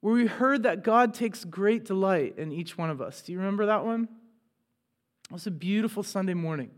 where 0.00 0.14
we 0.14 0.26
heard 0.26 0.62
that 0.62 0.82
God 0.82 1.14
takes 1.14 1.44
great 1.44 1.84
delight 1.84 2.34
in 2.38 2.52
each 2.52 2.78
one 2.78 2.90
of 2.90 3.00
us. 3.00 3.22
Do 3.22 3.32
you 3.32 3.38
remember 3.38 3.66
that 3.66 3.84
one? 3.84 4.08
It 5.30 5.32
was 5.32 5.46
a 5.46 5.50
beautiful 5.50 6.02
Sunday 6.02 6.34
morning. 6.34 6.70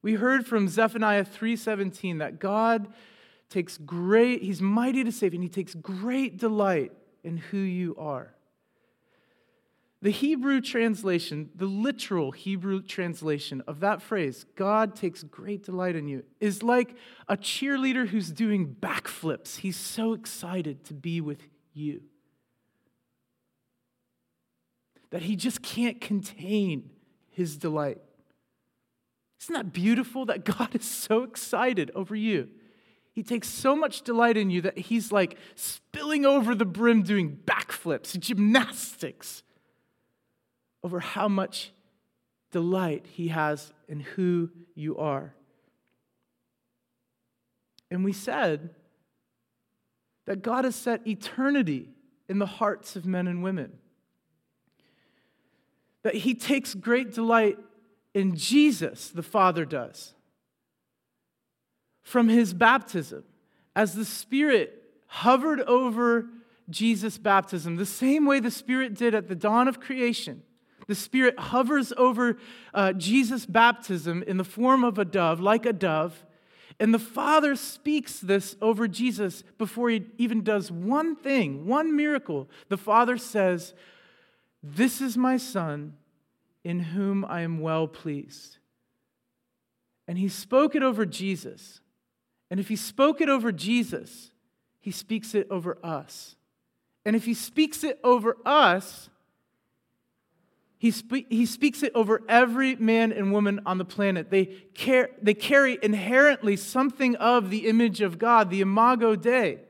We 0.00 0.14
heard 0.14 0.46
from 0.46 0.68
Zephaniah 0.68 1.24
3:17 1.24 2.18
that 2.18 2.38
God 2.38 2.92
takes 3.48 3.76
great, 3.78 4.42
he's 4.42 4.62
mighty 4.62 5.04
to 5.04 5.12
save, 5.12 5.34
and 5.34 5.42
he 5.42 5.48
takes 5.48 5.74
great 5.74 6.38
delight 6.38 6.92
in 7.22 7.36
who 7.36 7.58
you 7.58 7.94
are. 7.96 8.34
The 10.00 10.10
Hebrew 10.10 10.60
translation, 10.60 11.50
the 11.54 11.66
literal 11.66 12.32
Hebrew 12.32 12.82
translation 12.82 13.62
of 13.68 13.78
that 13.80 14.02
phrase, 14.02 14.44
God 14.56 14.96
takes 14.96 15.22
great 15.22 15.62
delight 15.62 15.94
in 15.94 16.08
you, 16.08 16.24
is 16.40 16.64
like 16.64 16.96
a 17.28 17.36
cheerleader 17.36 18.08
who's 18.08 18.32
doing 18.32 18.74
backflips. 18.74 19.58
He's 19.58 19.76
so 19.76 20.12
excited 20.12 20.82
to 20.86 20.94
be 20.94 21.20
with 21.20 21.42
you 21.74 22.02
that 25.10 25.22
he 25.22 25.36
just 25.36 25.62
can't 25.62 26.00
contain 26.00 26.90
his 27.30 27.56
delight. 27.56 27.98
Isn't 29.42 29.54
that 29.54 29.72
beautiful 29.72 30.24
that 30.26 30.44
God 30.44 30.70
is 30.74 30.84
so 30.84 31.22
excited 31.22 31.90
over 31.94 32.16
you? 32.16 32.48
He 33.12 33.22
takes 33.22 33.46
so 33.46 33.76
much 33.76 34.02
delight 34.02 34.38
in 34.38 34.48
you 34.48 34.62
that 34.62 34.78
he's 34.78 35.12
like 35.12 35.36
spilling 35.54 36.24
over 36.24 36.54
the 36.54 36.64
brim 36.64 37.02
doing 37.02 37.38
backflips, 37.44 38.18
gymnastics 38.18 39.42
over 40.82 40.98
how 40.98 41.28
much 41.28 41.72
delight 42.50 43.06
he 43.06 43.28
has 43.28 43.72
in 43.86 44.00
who 44.00 44.50
you 44.74 44.96
are. 44.96 45.34
And 47.90 48.02
we 48.02 48.14
said 48.14 48.70
that 50.26 50.42
God 50.42 50.64
has 50.64 50.76
set 50.76 51.06
eternity 51.06 51.90
in 52.28 52.38
the 52.38 52.46
hearts 52.46 52.96
of 52.96 53.04
men 53.04 53.26
and 53.26 53.42
women. 53.42 53.72
That 56.02 56.14
he 56.14 56.34
takes 56.34 56.74
great 56.74 57.12
delight 57.12 57.58
in 58.14 58.36
Jesus, 58.36 59.10
the 59.10 59.22
Father 59.22 59.64
does. 59.64 60.14
From 62.02 62.28
his 62.28 62.52
baptism, 62.52 63.24
as 63.74 63.94
the 63.94 64.04
Spirit 64.04 64.82
hovered 65.06 65.60
over 65.62 66.26
Jesus' 66.68 67.18
baptism, 67.18 67.76
the 67.76 67.86
same 67.86 68.26
way 68.26 68.40
the 68.40 68.50
Spirit 68.50 68.94
did 68.94 69.14
at 69.14 69.28
the 69.28 69.34
dawn 69.34 69.68
of 69.68 69.80
creation 69.80 70.42
the 70.86 70.94
Spirit 70.94 71.38
hovers 71.38 71.92
over 71.96 72.38
uh, 72.74 72.92
Jesus' 72.92 73.46
baptism 73.46 74.22
in 74.26 74.36
the 74.36 74.44
form 74.44 74.84
of 74.84 74.98
a 74.98 75.04
dove, 75.04 75.40
like 75.40 75.66
a 75.66 75.72
dove. 75.72 76.24
And 76.80 76.92
the 76.92 76.98
Father 76.98 77.54
speaks 77.56 78.18
this 78.18 78.56
over 78.60 78.88
Jesus 78.88 79.42
before 79.58 79.90
he 79.90 80.06
even 80.18 80.42
does 80.42 80.70
one 80.70 81.16
thing, 81.16 81.66
one 81.66 81.94
miracle. 81.94 82.48
The 82.68 82.76
Father 82.76 83.16
says, 83.16 83.74
This 84.62 85.00
is 85.00 85.16
my 85.16 85.36
Son 85.36 85.94
in 86.64 86.80
whom 86.80 87.24
I 87.24 87.40
am 87.40 87.60
well 87.60 87.86
pleased. 87.86 88.58
And 90.08 90.18
he 90.18 90.28
spoke 90.28 90.74
it 90.74 90.82
over 90.82 91.06
Jesus. 91.06 91.80
And 92.50 92.60
if 92.60 92.68
he 92.68 92.76
spoke 92.76 93.20
it 93.20 93.28
over 93.28 93.52
Jesus, 93.52 94.30
he 94.80 94.90
speaks 94.90 95.34
it 95.34 95.46
over 95.50 95.78
us. 95.82 96.36
And 97.04 97.16
if 97.16 97.24
he 97.24 97.34
speaks 97.34 97.82
it 97.82 97.98
over 98.04 98.36
us, 98.44 99.08
he, 100.82 100.90
spe- 100.90 101.30
he 101.30 101.46
speaks 101.46 101.84
it 101.84 101.92
over 101.94 102.22
every 102.28 102.74
man 102.74 103.12
and 103.12 103.32
woman 103.32 103.60
on 103.64 103.78
the 103.78 103.84
planet. 103.84 104.30
They, 104.30 104.46
car- 104.76 105.10
they 105.22 105.32
carry 105.32 105.78
inherently 105.80 106.56
something 106.56 107.14
of 107.14 107.50
the 107.50 107.68
image 107.68 108.00
of 108.00 108.18
God, 108.18 108.50
the 108.50 108.62
imago 108.62 109.14
Dei. 109.14 109.60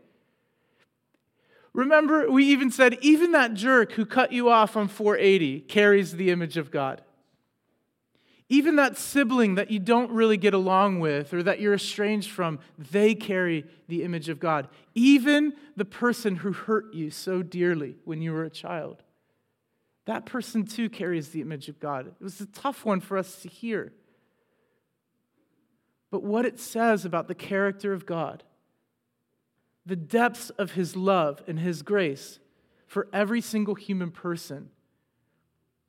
Remember, 1.74 2.30
we 2.30 2.46
even 2.46 2.70
said, 2.70 2.96
even 3.02 3.32
that 3.32 3.52
jerk 3.52 3.92
who 3.92 4.06
cut 4.06 4.32
you 4.32 4.48
off 4.48 4.74
on 4.74 4.88
480 4.88 5.60
carries 5.60 6.16
the 6.16 6.30
image 6.30 6.56
of 6.56 6.70
God. 6.70 7.02
Even 8.48 8.76
that 8.76 8.96
sibling 8.96 9.56
that 9.56 9.70
you 9.70 9.80
don't 9.80 10.10
really 10.12 10.38
get 10.38 10.54
along 10.54 10.98
with 11.00 11.34
or 11.34 11.42
that 11.42 11.60
you're 11.60 11.74
estranged 11.74 12.30
from, 12.30 12.58
they 12.78 13.14
carry 13.14 13.66
the 13.86 14.02
image 14.02 14.30
of 14.30 14.40
God. 14.40 14.66
Even 14.94 15.52
the 15.76 15.84
person 15.84 16.36
who 16.36 16.54
hurt 16.54 16.94
you 16.94 17.10
so 17.10 17.42
dearly 17.42 17.96
when 18.06 18.22
you 18.22 18.32
were 18.32 18.44
a 18.44 18.50
child 18.50 19.02
that 20.06 20.26
person 20.26 20.64
too 20.64 20.88
carries 20.88 21.28
the 21.28 21.40
image 21.40 21.68
of 21.68 21.78
God. 21.78 22.06
It 22.06 22.22
was 22.22 22.40
a 22.40 22.46
tough 22.46 22.84
one 22.84 23.00
for 23.00 23.16
us 23.16 23.36
to 23.42 23.48
hear. 23.48 23.92
But 26.10 26.22
what 26.22 26.44
it 26.44 26.58
says 26.58 27.04
about 27.04 27.28
the 27.28 27.34
character 27.34 27.92
of 27.92 28.04
God, 28.04 28.42
the 29.86 29.96
depths 29.96 30.50
of 30.50 30.72
his 30.72 30.96
love 30.96 31.42
and 31.46 31.58
his 31.58 31.82
grace 31.82 32.38
for 32.86 33.08
every 33.12 33.40
single 33.40 33.74
human 33.74 34.10
person 34.10 34.70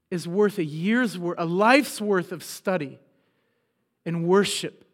is 0.10 0.28
worth 0.28 0.58
a 0.60 0.64
year's 0.64 1.18
worth, 1.18 1.40
a 1.40 1.46
life's 1.46 2.00
worth 2.00 2.32
of 2.32 2.44
study 2.44 3.00
and 4.06 4.28
worship. 4.28 4.86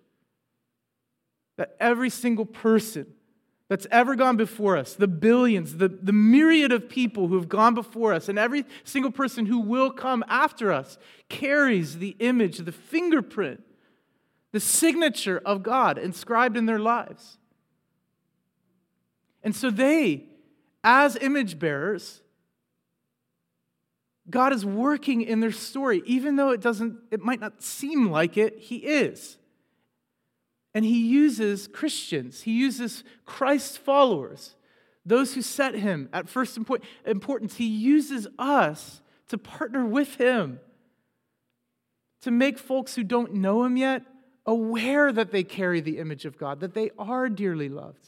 That 1.58 1.76
every 1.80 2.10
single 2.10 2.46
person 2.46 3.06
that's 3.70 3.86
ever 3.92 4.16
gone 4.16 4.36
before 4.36 4.76
us, 4.76 4.96
the 4.96 5.08
billions, 5.08 5.78
the, 5.78 5.88
the 5.88 6.12
myriad 6.12 6.72
of 6.72 6.90
people 6.90 7.28
who 7.28 7.36
have 7.36 7.48
gone 7.48 7.76
before 7.76 8.14
us, 8.14 8.28
and 8.28 8.40
every 8.40 8.66
single 8.84 9.12
person 9.12 9.46
who 9.46 9.60
will 9.60 9.92
come 9.92 10.26
after 10.28 10.72
us 10.72 10.98
carries 11.30 12.00
the 12.00 12.16
image, 12.20 12.58
the 12.58 12.72
fingerprint, 12.72 13.64
the 14.52 14.60
signature 14.60 15.40
of 15.46 15.62
God 15.62 16.00
inscribed 16.00 16.58
in 16.58 16.66
their 16.66 16.80
lives. 16.80 17.38
And 19.44 19.56
so 19.56 19.70
they, 19.70 20.26
as 20.84 21.16
image 21.16 21.60
bearers, 21.60 22.22
God 24.28 24.52
is 24.52 24.66
working 24.66 25.22
in 25.22 25.40
their 25.40 25.52
story, 25.52 26.02
even 26.06 26.36
though 26.36 26.50
it 26.50 26.62
doesn't, 26.62 26.98
it 27.12 27.22
might 27.22 27.40
not 27.40 27.62
seem 27.62 28.10
like 28.10 28.36
it, 28.36 28.58
He 28.60 28.78
is. 28.78 29.39
And 30.74 30.86
He 30.86 31.08
uses 31.08 31.68
Christians, 31.68 32.42
He 32.42 32.52
uses 32.52 33.04
Christ's 33.26 33.78
followers, 33.78 34.56
those 35.06 35.34
who 35.34 35.42
set 35.42 35.74
Him 35.76 36.10
at 36.14 36.30
first 36.30 36.58
importance. 37.06 37.56
He 37.56 37.68
uses 37.68 38.28
us 38.38 39.02
to 39.30 39.38
partner 39.38 39.86
with 39.86 40.16
Him, 40.16 40.60
to 42.22 42.32
make 42.32 42.60
folks 42.60 42.96
who 42.96 43.04
don't 43.04 43.34
know 43.34 43.64
Him 43.64 43.78
yet 43.78 44.04
aware 44.46 45.12
that 45.12 45.32
they 45.32 45.44
carry 45.44 45.80
the 45.80 45.98
image 45.98 46.26
of 46.26 46.38
God, 46.38 46.60
that 46.60 46.74
they 46.74 46.92
are 46.98 47.30
dearly 47.30 47.70
loved. 47.70 48.08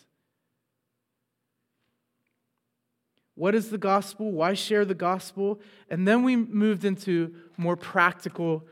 What 3.36 3.56
is 3.56 3.70
the 3.70 3.78
gospel? 3.78 4.32
Why 4.32 4.54
share 4.54 4.86
the 4.86 4.94
gospel? 4.94 5.60
And 5.90 6.08
then 6.08 6.24
we 6.24 6.36
moved 6.36 6.86
into 6.86 7.34
more 7.58 7.76
practical 7.76 8.68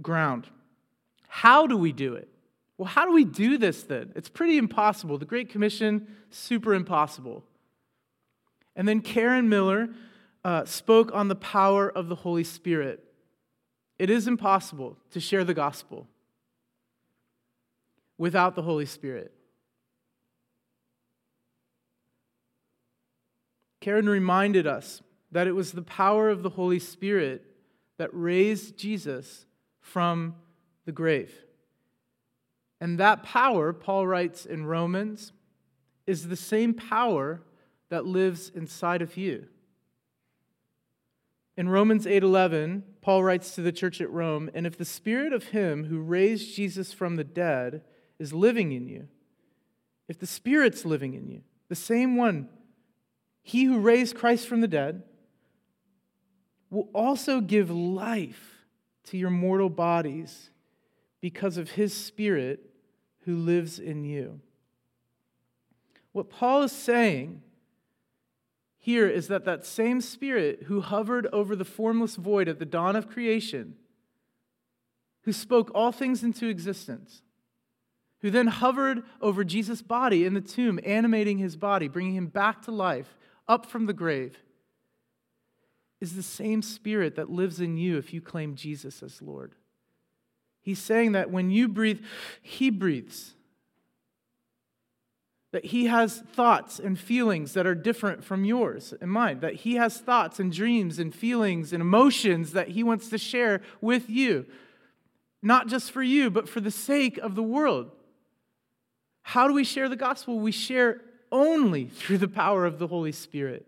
ground. 0.00 0.48
How 1.28 1.66
do 1.66 1.76
we 1.76 1.92
do 1.92 2.14
it? 2.14 2.28
Well, 2.78 2.88
how 2.88 3.04
do 3.04 3.12
we 3.12 3.24
do 3.24 3.58
this 3.58 3.82
then? 3.84 4.12
It's 4.16 4.28
pretty 4.28 4.58
impossible. 4.58 5.18
The 5.18 5.24
Great 5.24 5.48
Commission, 5.48 6.06
super 6.30 6.74
impossible. 6.74 7.44
And 8.74 8.88
then 8.88 9.00
Karen 9.00 9.48
Miller 9.48 9.90
uh, 10.44 10.64
spoke 10.64 11.10
on 11.12 11.28
the 11.28 11.34
power 11.36 11.88
of 11.88 12.08
the 12.08 12.14
Holy 12.14 12.44
Spirit. 12.44 13.04
It 13.98 14.10
is 14.10 14.26
impossible 14.26 14.96
to 15.10 15.20
share 15.20 15.44
the 15.44 15.54
gospel 15.54 16.08
without 18.18 18.54
the 18.54 18.62
Holy 18.62 18.86
Spirit. 18.86 19.32
Karen 23.80 24.08
reminded 24.08 24.66
us 24.66 25.02
that 25.32 25.46
it 25.46 25.52
was 25.52 25.72
the 25.72 25.82
power 25.82 26.30
of 26.30 26.42
the 26.42 26.50
Holy 26.50 26.78
Spirit 26.78 27.44
that 27.98 28.10
raised 28.12 28.76
Jesus 28.76 29.46
from 29.80 30.36
the 30.84 30.92
grave. 30.92 31.32
And 32.82 32.98
that 32.98 33.22
power, 33.22 33.72
Paul 33.72 34.08
writes 34.08 34.44
in 34.44 34.66
Romans, 34.66 35.32
is 36.04 36.26
the 36.26 36.34
same 36.34 36.74
power 36.74 37.40
that 37.90 38.06
lives 38.06 38.48
inside 38.48 39.02
of 39.02 39.16
you. 39.16 39.46
In 41.56 41.68
Romans 41.68 42.08
8:11, 42.08 42.82
Paul 43.00 43.22
writes 43.22 43.54
to 43.54 43.62
the 43.62 43.70
church 43.70 44.00
at 44.00 44.10
Rome, 44.10 44.50
"And 44.52 44.66
if 44.66 44.76
the 44.76 44.84
spirit 44.84 45.32
of 45.32 45.50
him 45.50 45.84
who 45.84 46.00
raised 46.00 46.56
Jesus 46.56 46.92
from 46.92 47.14
the 47.14 47.22
dead 47.22 47.84
is 48.18 48.32
living 48.32 48.72
in 48.72 48.88
you, 48.88 49.06
if 50.08 50.18
the 50.18 50.26
spirit's 50.26 50.84
living 50.84 51.14
in 51.14 51.28
you, 51.28 51.44
the 51.68 51.76
same 51.76 52.16
one 52.16 52.48
he 53.44 53.62
who 53.62 53.78
raised 53.78 54.16
Christ 54.16 54.48
from 54.48 54.60
the 54.60 54.66
dead 54.66 55.04
will 56.68 56.90
also 56.92 57.40
give 57.40 57.70
life 57.70 58.66
to 59.04 59.16
your 59.16 59.30
mortal 59.30 59.70
bodies 59.70 60.50
because 61.20 61.56
of 61.56 61.70
his 61.70 61.94
Spirit 61.94 62.70
who 63.24 63.36
lives 63.36 63.78
in 63.78 64.04
you. 64.04 64.40
What 66.12 66.30
Paul 66.30 66.62
is 66.62 66.72
saying 66.72 67.42
here 68.78 69.08
is 69.08 69.28
that 69.28 69.44
that 69.44 69.64
same 69.64 70.00
Spirit 70.00 70.64
who 70.64 70.80
hovered 70.80 71.26
over 71.32 71.54
the 71.54 71.64
formless 71.64 72.16
void 72.16 72.48
at 72.48 72.58
the 72.58 72.64
dawn 72.64 72.96
of 72.96 73.08
creation, 73.08 73.76
who 75.22 75.32
spoke 75.32 75.70
all 75.74 75.92
things 75.92 76.22
into 76.24 76.48
existence, 76.48 77.22
who 78.20 78.30
then 78.30 78.48
hovered 78.48 79.02
over 79.20 79.44
Jesus' 79.44 79.82
body 79.82 80.24
in 80.24 80.34
the 80.34 80.40
tomb, 80.40 80.80
animating 80.84 81.38
his 81.38 81.56
body, 81.56 81.88
bringing 81.88 82.16
him 82.16 82.26
back 82.26 82.62
to 82.62 82.72
life, 82.72 83.16
up 83.48 83.66
from 83.66 83.86
the 83.86 83.92
grave 83.92 84.38
is 86.02 86.16
the 86.16 86.22
same 86.22 86.62
spirit 86.62 87.14
that 87.14 87.30
lives 87.30 87.60
in 87.60 87.76
you 87.76 87.96
if 87.96 88.12
you 88.12 88.20
claim 88.20 88.56
Jesus 88.56 89.04
as 89.04 89.22
Lord. 89.22 89.54
He's 90.62 90.78
saying 90.78 91.12
that 91.12 91.30
when 91.30 91.50
you 91.50 91.68
breathe, 91.68 92.00
He 92.40 92.70
breathes. 92.70 93.34
That 95.50 95.66
He 95.66 95.86
has 95.86 96.20
thoughts 96.20 96.78
and 96.78 96.98
feelings 96.98 97.52
that 97.52 97.66
are 97.66 97.74
different 97.74 98.24
from 98.24 98.44
yours 98.44 98.94
and 99.00 99.10
mine. 99.10 99.40
That 99.40 99.56
He 99.56 99.74
has 99.74 99.98
thoughts 99.98 100.40
and 100.40 100.52
dreams 100.52 100.98
and 100.98 101.14
feelings 101.14 101.72
and 101.72 101.82
emotions 101.82 102.52
that 102.52 102.68
He 102.68 102.82
wants 102.82 103.10
to 103.10 103.18
share 103.18 103.60
with 103.80 104.08
you. 104.08 104.46
Not 105.42 105.66
just 105.66 105.90
for 105.90 106.02
you, 106.02 106.30
but 106.30 106.48
for 106.48 106.60
the 106.60 106.70
sake 106.70 107.18
of 107.18 107.34
the 107.34 107.42
world. 107.42 107.90
How 109.22 109.48
do 109.48 109.54
we 109.54 109.64
share 109.64 109.88
the 109.88 109.96
gospel? 109.96 110.38
We 110.38 110.52
share 110.52 111.00
only 111.32 111.86
through 111.86 112.18
the 112.18 112.28
power 112.28 112.64
of 112.64 112.78
the 112.78 112.86
Holy 112.86 113.12
Spirit. 113.12 113.66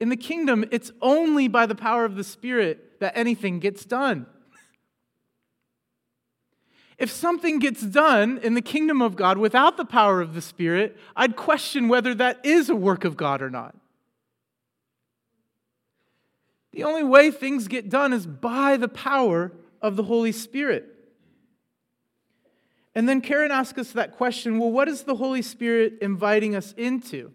In 0.00 0.08
the 0.08 0.16
kingdom, 0.16 0.64
it's 0.72 0.90
only 1.00 1.46
by 1.46 1.66
the 1.66 1.74
power 1.74 2.04
of 2.04 2.16
the 2.16 2.24
Spirit 2.24 2.98
that 3.00 3.12
anything 3.16 3.60
gets 3.60 3.84
done. 3.84 4.26
If 7.00 7.10
something 7.10 7.58
gets 7.60 7.80
done 7.80 8.38
in 8.42 8.52
the 8.52 8.60
kingdom 8.60 9.00
of 9.00 9.16
God 9.16 9.38
without 9.38 9.78
the 9.78 9.86
power 9.86 10.20
of 10.20 10.34
the 10.34 10.42
Spirit, 10.42 10.98
I'd 11.16 11.34
question 11.34 11.88
whether 11.88 12.14
that 12.16 12.44
is 12.44 12.68
a 12.68 12.76
work 12.76 13.06
of 13.06 13.16
God 13.16 13.40
or 13.40 13.48
not. 13.48 13.74
The 16.72 16.84
only 16.84 17.02
way 17.02 17.30
things 17.30 17.68
get 17.68 17.88
done 17.88 18.12
is 18.12 18.26
by 18.26 18.76
the 18.76 18.86
power 18.86 19.50
of 19.80 19.96
the 19.96 20.02
Holy 20.02 20.30
Spirit. 20.30 20.94
And 22.94 23.08
then 23.08 23.22
Karen 23.22 23.50
asked 23.50 23.78
us 23.78 23.92
that 23.92 24.18
question 24.18 24.58
well, 24.58 24.70
what 24.70 24.86
is 24.86 25.04
the 25.04 25.16
Holy 25.16 25.40
Spirit 25.40 25.94
inviting 26.02 26.54
us 26.54 26.74
into? 26.76 27.32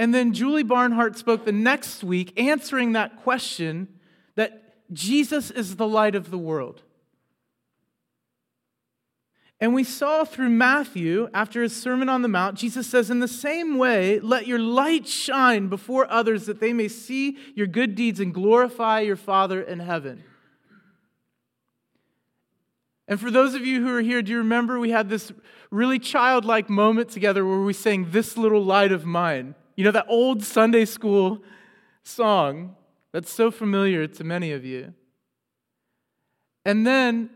And 0.00 0.12
then 0.12 0.32
Julie 0.32 0.64
Barnhart 0.64 1.16
spoke 1.16 1.44
the 1.44 1.52
next 1.52 2.02
week 2.02 2.32
answering 2.40 2.92
that 2.92 3.22
question 3.22 3.86
that 4.34 4.82
Jesus 4.92 5.52
is 5.52 5.76
the 5.76 5.86
light 5.86 6.16
of 6.16 6.32
the 6.32 6.38
world. 6.38 6.82
And 9.60 9.74
we 9.74 9.84
saw 9.84 10.24
through 10.24 10.48
Matthew, 10.48 11.28
after 11.34 11.62
his 11.62 11.76
Sermon 11.76 12.08
on 12.08 12.22
the 12.22 12.28
Mount, 12.28 12.56
Jesus 12.56 12.86
says, 12.86 13.10
In 13.10 13.20
the 13.20 13.28
same 13.28 13.76
way, 13.76 14.18
let 14.18 14.46
your 14.46 14.58
light 14.58 15.06
shine 15.06 15.68
before 15.68 16.10
others 16.10 16.46
that 16.46 16.60
they 16.60 16.72
may 16.72 16.88
see 16.88 17.36
your 17.54 17.66
good 17.66 17.94
deeds 17.94 18.20
and 18.20 18.32
glorify 18.32 19.00
your 19.00 19.16
Father 19.16 19.60
in 19.60 19.80
heaven. 19.80 20.24
And 23.06 23.20
for 23.20 23.30
those 23.30 23.54
of 23.54 23.66
you 23.66 23.82
who 23.82 23.94
are 23.94 24.00
here, 24.00 24.22
do 24.22 24.32
you 24.32 24.38
remember 24.38 24.78
we 24.78 24.90
had 24.90 25.10
this 25.10 25.30
really 25.70 25.98
childlike 25.98 26.70
moment 26.70 27.10
together 27.10 27.44
where 27.44 27.60
we 27.60 27.72
sang 27.74 28.12
This 28.12 28.38
Little 28.38 28.64
Light 28.64 28.92
of 28.92 29.04
Mine? 29.04 29.56
You 29.76 29.84
know, 29.84 29.90
that 29.90 30.06
old 30.08 30.42
Sunday 30.42 30.86
school 30.86 31.42
song 32.02 32.76
that's 33.12 33.30
so 33.30 33.50
familiar 33.50 34.06
to 34.06 34.24
many 34.24 34.52
of 34.52 34.64
you. 34.64 34.94
And 36.64 36.86
then 36.86 37.30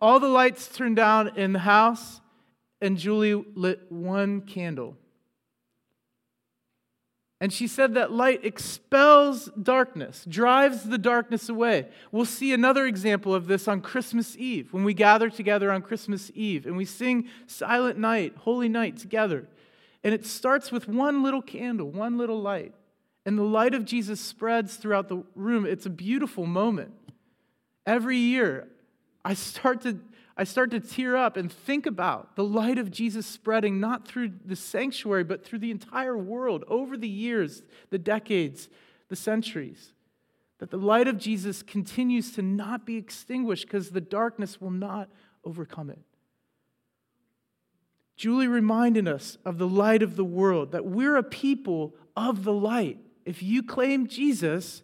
all 0.00 0.20
the 0.20 0.28
lights 0.28 0.68
turned 0.68 0.96
down 0.96 1.36
in 1.36 1.52
the 1.52 1.60
house, 1.60 2.20
and 2.80 2.96
Julie 2.96 3.34
lit 3.34 3.90
one 3.90 4.40
candle. 4.40 4.96
And 7.42 7.50
she 7.50 7.66
said 7.66 7.94
that 7.94 8.12
light 8.12 8.44
expels 8.44 9.48
darkness, 9.60 10.26
drives 10.28 10.84
the 10.84 10.98
darkness 10.98 11.48
away. 11.48 11.88
We'll 12.12 12.26
see 12.26 12.52
another 12.52 12.86
example 12.86 13.34
of 13.34 13.46
this 13.46 13.66
on 13.66 13.80
Christmas 13.80 14.36
Eve, 14.36 14.72
when 14.72 14.84
we 14.84 14.92
gather 14.92 15.30
together 15.30 15.72
on 15.72 15.80
Christmas 15.80 16.30
Eve 16.34 16.66
and 16.66 16.76
we 16.76 16.84
sing 16.84 17.28
Silent 17.46 17.98
Night, 17.98 18.34
Holy 18.40 18.68
Night 18.68 18.98
together. 18.98 19.48
And 20.04 20.12
it 20.12 20.26
starts 20.26 20.70
with 20.70 20.86
one 20.86 21.22
little 21.22 21.40
candle, 21.40 21.90
one 21.90 22.18
little 22.18 22.40
light. 22.40 22.74
And 23.24 23.38
the 23.38 23.42
light 23.42 23.74
of 23.74 23.86
Jesus 23.86 24.20
spreads 24.20 24.76
throughout 24.76 25.08
the 25.08 25.22
room. 25.34 25.64
It's 25.64 25.86
a 25.86 25.90
beautiful 25.90 26.44
moment. 26.44 26.92
Every 27.86 28.18
year, 28.18 28.68
I 29.24 29.34
start 29.34 29.82
to 29.82 29.98
I 30.36 30.44
start 30.44 30.70
to 30.70 30.80
tear 30.80 31.16
up 31.16 31.36
and 31.36 31.52
think 31.52 31.84
about 31.84 32.34
the 32.34 32.44
light 32.44 32.78
of 32.78 32.90
Jesus 32.90 33.26
spreading 33.26 33.78
not 33.78 34.08
through 34.08 34.32
the 34.46 34.56
sanctuary, 34.56 35.22
but 35.22 35.44
through 35.44 35.58
the 35.58 35.70
entire 35.70 36.16
world 36.16 36.64
over 36.66 36.96
the 36.96 37.08
years, 37.08 37.62
the 37.90 37.98
decades, 37.98 38.70
the 39.08 39.16
centuries. 39.16 39.92
That 40.58 40.70
the 40.70 40.78
light 40.78 41.08
of 41.08 41.18
Jesus 41.18 41.62
continues 41.62 42.32
to 42.32 42.42
not 42.42 42.86
be 42.86 42.96
extinguished 42.96 43.66
because 43.66 43.90
the 43.90 44.00
darkness 44.00 44.62
will 44.62 44.70
not 44.70 45.10
overcome 45.44 45.90
it. 45.90 46.00
Julie 48.16 48.48
reminded 48.48 49.08
us 49.08 49.36
of 49.44 49.58
the 49.58 49.68
light 49.68 50.02
of 50.02 50.16
the 50.16 50.24
world, 50.24 50.72
that 50.72 50.86
we're 50.86 51.16
a 51.16 51.22
people 51.22 51.94
of 52.16 52.44
the 52.44 52.52
light. 52.52 52.98
If 53.26 53.42
you 53.42 53.62
claim 53.62 54.06
Jesus, 54.06 54.82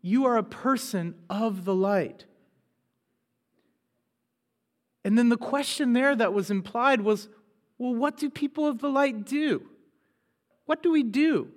you 0.00 0.24
are 0.24 0.36
a 0.36 0.44
person 0.44 1.16
of 1.28 1.64
the 1.64 1.74
light. 1.74 2.26
And 5.04 5.18
then 5.18 5.28
the 5.28 5.36
question 5.36 5.92
there 5.92 6.14
that 6.14 6.32
was 6.32 6.50
implied 6.50 7.00
was 7.00 7.28
well, 7.78 7.94
what 7.94 8.16
do 8.16 8.30
people 8.30 8.66
of 8.66 8.78
the 8.78 8.88
light 8.88 9.24
do? 9.24 9.62
What 10.66 10.82
do 10.82 10.92
we 10.92 11.02
do? 11.02 11.48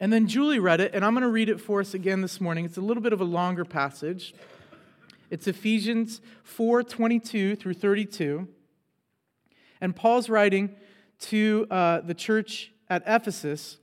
And 0.00 0.12
then 0.12 0.26
Julie 0.26 0.58
read 0.58 0.80
it, 0.80 0.92
and 0.94 1.04
I'm 1.04 1.14
going 1.14 1.22
to 1.22 1.28
read 1.28 1.48
it 1.48 1.60
for 1.60 1.78
us 1.78 1.94
again 1.94 2.22
this 2.22 2.40
morning. 2.40 2.64
It's 2.64 2.76
a 2.76 2.80
little 2.80 3.02
bit 3.02 3.12
of 3.12 3.20
a 3.20 3.24
longer 3.24 3.64
passage. 3.64 4.34
It's 5.30 5.46
Ephesians 5.46 6.20
4 6.42 6.82
22 6.82 7.54
through 7.54 7.74
32. 7.74 8.48
And 9.80 9.94
Paul's 9.94 10.28
writing 10.28 10.74
to 11.20 11.66
uh, 11.70 12.00
the 12.00 12.14
church 12.14 12.72
at 12.90 13.04
Ephesus. 13.06 13.78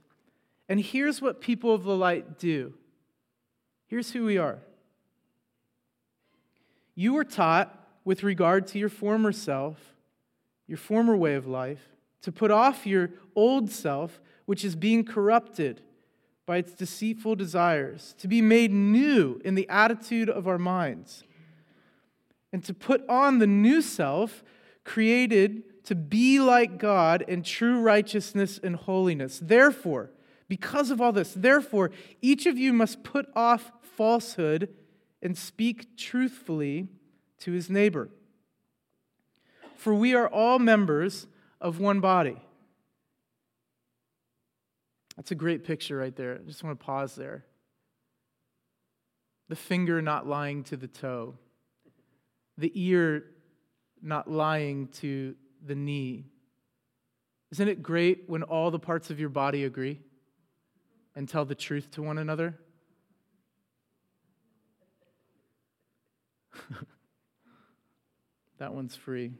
And 0.68 0.78
here's 0.78 1.22
what 1.22 1.40
people 1.40 1.72
of 1.74 1.84
the 1.84 1.96
light 1.96 2.38
do. 2.38 2.74
Here's 3.86 4.12
who 4.12 4.26
we 4.26 4.36
are. 4.36 4.58
You 6.94 7.14
were 7.14 7.24
taught, 7.24 7.79
with 8.10 8.24
regard 8.24 8.66
to 8.66 8.76
your 8.76 8.88
former 8.88 9.30
self, 9.30 9.94
your 10.66 10.76
former 10.76 11.16
way 11.16 11.34
of 11.34 11.46
life, 11.46 11.90
to 12.20 12.32
put 12.32 12.50
off 12.50 12.84
your 12.84 13.08
old 13.36 13.70
self, 13.70 14.20
which 14.46 14.64
is 14.64 14.74
being 14.74 15.04
corrupted 15.04 15.80
by 16.44 16.56
its 16.56 16.72
deceitful 16.72 17.36
desires, 17.36 18.16
to 18.18 18.26
be 18.26 18.42
made 18.42 18.72
new 18.72 19.40
in 19.44 19.54
the 19.54 19.68
attitude 19.68 20.28
of 20.28 20.48
our 20.48 20.58
minds, 20.58 21.22
and 22.52 22.64
to 22.64 22.74
put 22.74 23.08
on 23.08 23.38
the 23.38 23.46
new 23.46 23.80
self, 23.80 24.42
created 24.82 25.84
to 25.84 25.94
be 25.94 26.40
like 26.40 26.78
God 26.78 27.22
in 27.28 27.44
true 27.44 27.78
righteousness 27.78 28.58
and 28.60 28.74
holiness. 28.74 29.38
Therefore, 29.40 30.10
because 30.48 30.90
of 30.90 31.00
all 31.00 31.12
this, 31.12 31.32
therefore, 31.32 31.92
each 32.20 32.46
of 32.46 32.58
you 32.58 32.72
must 32.72 33.04
put 33.04 33.26
off 33.36 33.70
falsehood 33.96 34.68
and 35.22 35.38
speak 35.38 35.96
truthfully 35.96 36.88
to 37.40 37.52
his 37.52 37.68
neighbor. 37.68 38.08
For 39.76 39.94
we 39.94 40.14
are 40.14 40.28
all 40.28 40.58
members 40.58 41.26
of 41.60 41.80
one 41.80 42.00
body. 42.00 42.36
That's 45.16 45.30
a 45.30 45.34
great 45.34 45.64
picture 45.64 45.96
right 45.96 46.14
there. 46.14 46.34
I 46.34 46.46
just 46.46 46.64
want 46.64 46.78
to 46.78 46.84
pause 46.84 47.14
there. 47.14 47.44
The 49.48 49.56
finger 49.56 50.00
not 50.00 50.26
lying 50.26 50.64
to 50.64 50.76
the 50.76 50.86
toe, 50.86 51.34
the 52.56 52.70
ear 52.74 53.24
not 54.00 54.30
lying 54.30 54.88
to 54.88 55.34
the 55.66 55.74
knee. 55.74 56.26
Isn't 57.52 57.68
it 57.68 57.82
great 57.82 58.24
when 58.28 58.42
all 58.42 58.70
the 58.70 58.78
parts 58.78 59.10
of 59.10 59.18
your 59.18 59.28
body 59.28 59.64
agree 59.64 60.00
and 61.16 61.28
tell 61.28 61.44
the 61.44 61.54
truth 61.54 61.90
to 61.92 62.02
one 62.02 62.18
another? 62.18 62.58
that 68.60 68.74
one's 68.74 68.94
free. 68.94 69.32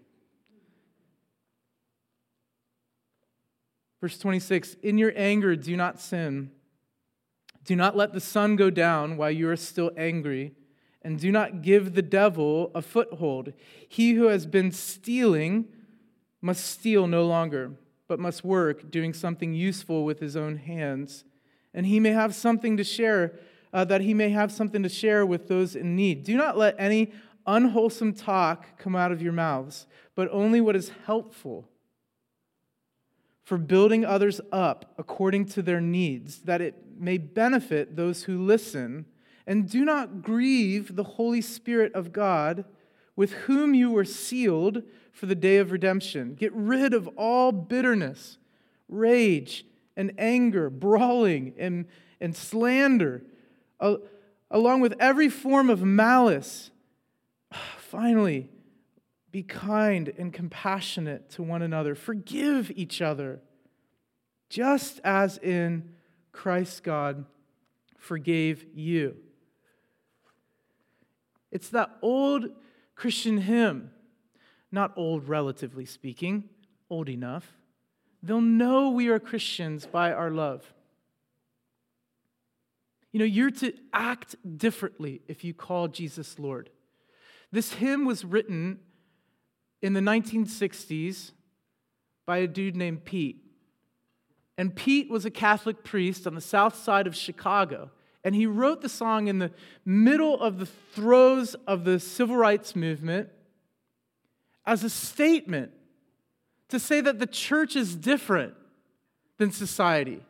Verse 4.00 4.18
26 4.18 4.76
In 4.83 4.98
your 4.98 5.12
anger, 5.14 5.54
do 5.54 5.76
not 5.76 6.00
sin. 6.00 6.50
Do 7.64 7.76
not 7.76 7.96
let 7.96 8.14
the 8.14 8.20
sun 8.20 8.56
go 8.56 8.70
down 8.70 9.18
while 9.18 9.30
you 9.30 9.48
are 9.50 9.56
still 9.56 9.90
angry, 9.96 10.52
and 11.02 11.20
do 11.20 11.30
not 11.30 11.61
give 11.61 11.94
the 11.94 12.02
devil 12.02 12.70
a 12.74 12.80
foothold. 12.80 13.52
He 13.87 14.14
who 14.14 14.24
has 14.28 14.46
been 14.46 14.72
stealing 14.72 15.68
must 16.40 16.64
steal 16.64 17.06
no 17.06 17.26
longer, 17.26 17.72
but 18.09 18.18
must 18.18 18.42
work, 18.42 18.90
doing 18.90 19.12
something 19.12 19.52
useful 19.52 20.02
with 20.06 20.20
his 20.20 20.35
own 20.35 20.56
hands. 20.56 21.24
And 21.74 21.85
he 21.85 22.00
may 22.00 22.12
have 22.12 22.35
something 22.35 22.78
to 22.78 22.85
share, 22.85 23.38
uh, 23.74 23.85
that 23.85 24.00
he 24.00 24.14
may 24.14 24.30
have 24.30 24.50
something 24.50 24.83
to 24.83 24.88
share 24.88 25.26
with 25.26 25.48
those 25.48 25.76
in 25.76 25.94
need. 25.94 26.24
Do 26.24 26.38
not 26.38 26.56
let 26.56 26.74
any 26.78 27.12
unwholesome 27.50 28.14
talk 28.14 28.78
come 28.78 28.94
out 28.94 29.12
of 29.12 29.20
your 29.20 29.32
mouths, 29.32 29.86
but 30.14 30.28
only 30.30 30.60
what 30.60 30.76
is 30.76 30.92
helpful 31.06 31.68
for 33.42 33.58
building 33.58 34.04
others 34.04 34.40
up 34.52 34.94
according 34.96 35.44
to 35.44 35.60
their 35.60 35.80
needs, 35.80 36.42
that 36.42 36.60
it 36.60 36.76
may 36.96 37.18
benefit 37.18 37.96
those 37.96 38.22
who 38.22 38.38
listen. 38.38 39.04
And 39.46 39.68
do 39.68 39.84
not 39.84 40.22
grieve 40.22 40.94
the 40.94 41.02
Holy 41.02 41.40
Spirit 41.40 41.92
of 41.94 42.12
God, 42.12 42.64
with 43.16 43.32
whom 43.32 43.74
you 43.74 43.90
were 43.90 44.04
sealed 44.04 44.84
for 45.10 45.26
the 45.26 45.34
day 45.34 45.56
of 45.56 45.72
redemption. 45.72 46.34
Get 46.34 46.52
rid 46.52 46.94
of 46.94 47.08
all 47.16 47.50
bitterness, 47.50 48.38
rage, 48.88 49.66
and 49.96 50.12
anger, 50.16 50.70
brawling, 50.70 51.54
and, 51.58 51.86
and 52.20 52.36
slander, 52.36 53.24
along 54.50 54.80
with 54.80 54.94
every 55.00 55.28
form 55.28 55.68
of 55.68 55.82
malice. 55.82 56.70
Finally, 57.90 58.48
be 59.33 59.42
kind 59.42 60.12
and 60.16 60.33
compassionate 60.33 61.29
to 61.29 61.42
one 61.42 61.61
another. 61.61 61.96
Forgive 61.96 62.70
each 62.76 63.03
other, 63.03 63.40
just 64.48 65.00
as 65.03 65.38
in 65.38 65.90
Christ 66.31 66.85
God 66.85 67.24
forgave 67.98 68.64
you. 68.72 69.16
It's 71.50 71.68
that 71.70 71.90
old 72.00 72.50
Christian 72.94 73.38
hymn, 73.38 73.90
not 74.70 74.92
old 74.94 75.29
relatively 75.29 75.85
speaking, 75.85 76.44
old 76.90 77.09
enough. 77.09 77.57
They'll 78.22 78.40
know 78.40 78.90
we 78.90 79.09
are 79.09 79.18
Christians 79.18 79.85
by 79.85 80.12
our 80.12 80.31
love. 80.31 80.72
You 83.11 83.18
know, 83.18 83.24
you're 83.24 83.50
to 83.50 83.72
act 83.92 84.37
differently 84.57 85.22
if 85.26 85.42
you 85.42 85.53
call 85.53 85.88
Jesus 85.88 86.38
Lord. 86.38 86.70
This 87.52 87.74
hymn 87.74 88.04
was 88.04 88.24
written 88.24 88.78
in 89.82 89.92
the 89.92 90.00
1960s 90.00 91.32
by 92.26 92.38
a 92.38 92.46
dude 92.46 92.76
named 92.76 93.04
Pete. 93.04 93.42
And 94.56 94.76
Pete 94.76 95.10
was 95.10 95.24
a 95.24 95.30
Catholic 95.30 95.82
priest 95.82 96.26
on 96.26 96.34
the 96.34 96.40
south 96.40 96.76
side 96.76 97.06
of 97.06 97.16
Chicago. 97.16 97.90
And 98.22 98.34
he 98.34 98.46
wrote 98.46 98.82
the 98.82 98.88
song 98.88 99.26
in 99.26 99.38
the 99.38 99.50
middle 99.84 100.40
of 100.40 100.58
the 100.58 100.66
throes 100.66 101.56
of 101.66 101.84
the 101.84 101.98
civil 101.98 102.36
rights 102.36 102.76
movement 102.76 103.30
as 104.66 104.84
a 104.84 104.90
statement 104.90 105.72
to 106.68 106.78
say 106.78 107.00
that 107.00 107.18
the 107.18 107.26
church 107.26 107.74
is 107.74 107.96
different 107.96 108.54
than 109.38 109.50
society. 109.50 110.22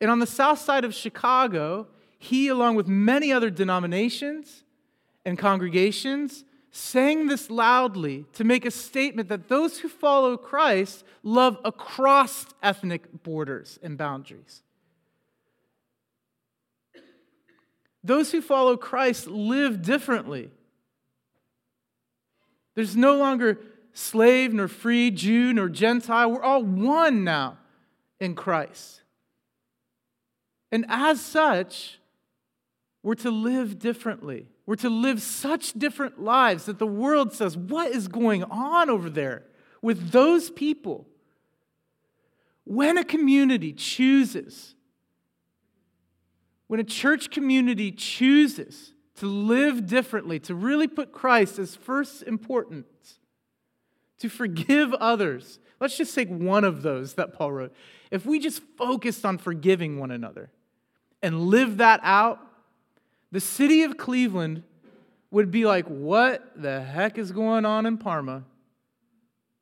And 0.00 0.10
on 0.10 0.18
the 0.18 0.26
south 0.26 0.58
side 0.58 0.84
of 0.84 0.94
Chicago, 0.94 1.88
he, 2.18 2.48
along 2.48 2.76
with 2.76 2.86
many 2.86 3.32
other 3.32 3.50
denominations 3.50 4.64
and 5.24 5.38
congregations, 5.38 6.44
sang 6.70 7.26
this 7.26 7.50
loudly 7.50 8.26
to 8.34 8.44
make 8.44 8.64
a 8.64 8.70
statement 8.70 9.28
that 9.28 9.48
those 9.48 9.78
who 9.78 9.88
follow 9.88 10.36
Christ 10.36 11.04
love 11.22 11.58
across 11.64 12.46
ethnic 12.62 13.22
borders 13.22 13.78
and 13.82 13.96
boundaries. 13.96 14.62
Those 18.04 18.32
who 18.32 18.40
follow 18.40 18.76
Christ 18.76 19.26
live 19.26 19.82
differently. 19.82 20.50
There's 22.74 22.96
no 22.96 23.16
longer 23.16 23.58
slave 23.92 24.54
nor 24.54 24.68
free, 24.68 25.10
Jew 25.10 25.52
nor 25.52 25.68
Gentile. 25.68 26.30
We're 26.30 26.42
all 26.42 26.62
one 26.62 27.24
now 27.24 27.58
in 28.20 28.34
Christ. 28.34 29.02
And 30.70 30.86
as 30.88 31.20
such, 31.20 31.98
we're 33.02 33.14
to 33.16 33.30
live 33.30 33.78
differently. 33.78 34.46
We're 34.68 34.76
to 34.76 34.90
live 34.90 35.22
such 35.22 35.72
different 35.72 36.22
lives 36.22 36.66
that 36.66 36.78
the 36.78 36.86
world 36.86 37.32
says, 37.32 37.56
What 37.56 37.90
is 37.90 38.06
going 38.06 38.44
on 38.44 38.90
over 38.90 39.08
there 39.08 39.44
with 39.80 40.10
those 40.10 40.50
people? 40.50 41.06
When 42.64 42.98
a 42.98 43.02
community 43.02 43.72
chooses, 43.72 44.74
when 46.66 46.80
a 46.80 46.84
church 46.84 47.30
community 47.30 47.90
chooses 47.90 48.92
to 49.14 49.26
live 49.26 49.86
differently, 49.86 50.38
to 50.40 50.54
really 50.54 50.86
put 50.86 51.12
Christ 51.12 51.58
as 51.58 51.74
first 51.74 52.22
importance, 52.24 53.20
to 54.18 54.28
forgive 54.28 54.92
others, 54.92 55.60
let's 55.80 55.96
just 55.96 56.14
take 56.14 56.28
one 56.28 56.64
of 56.64 56.82
those 56.82 57.14
that 57.14 57.32
Paul 57.32 57.52
wrote. 57.52 57.74
If 58.10 58.26
we 58.26 58.38
just 58.38 58.60
focused 58.76 59.24
on 59.24 59.38
forgiving 59.38 59.98
one 59.98 60.10
another 60.10 60.50
and 61.22 61.40
live 61.40 61.78
that 61.78 62.00
out, 62.02 62.47
the 63.30 63.40
city 63.40 63.82
of 63.82 63.96
Cleveland 63.96 64.62
would 65.30 65.50
be 65.50 65.66
like, 65.66 65.86
What 65.86 66.52
the 66.56 66.80
heck 66.82 67.18
is 67.18 67.32
going 67.32 67.64
on 67.64 67.86
in 67.86 67.98
Parma? 67.98 68.44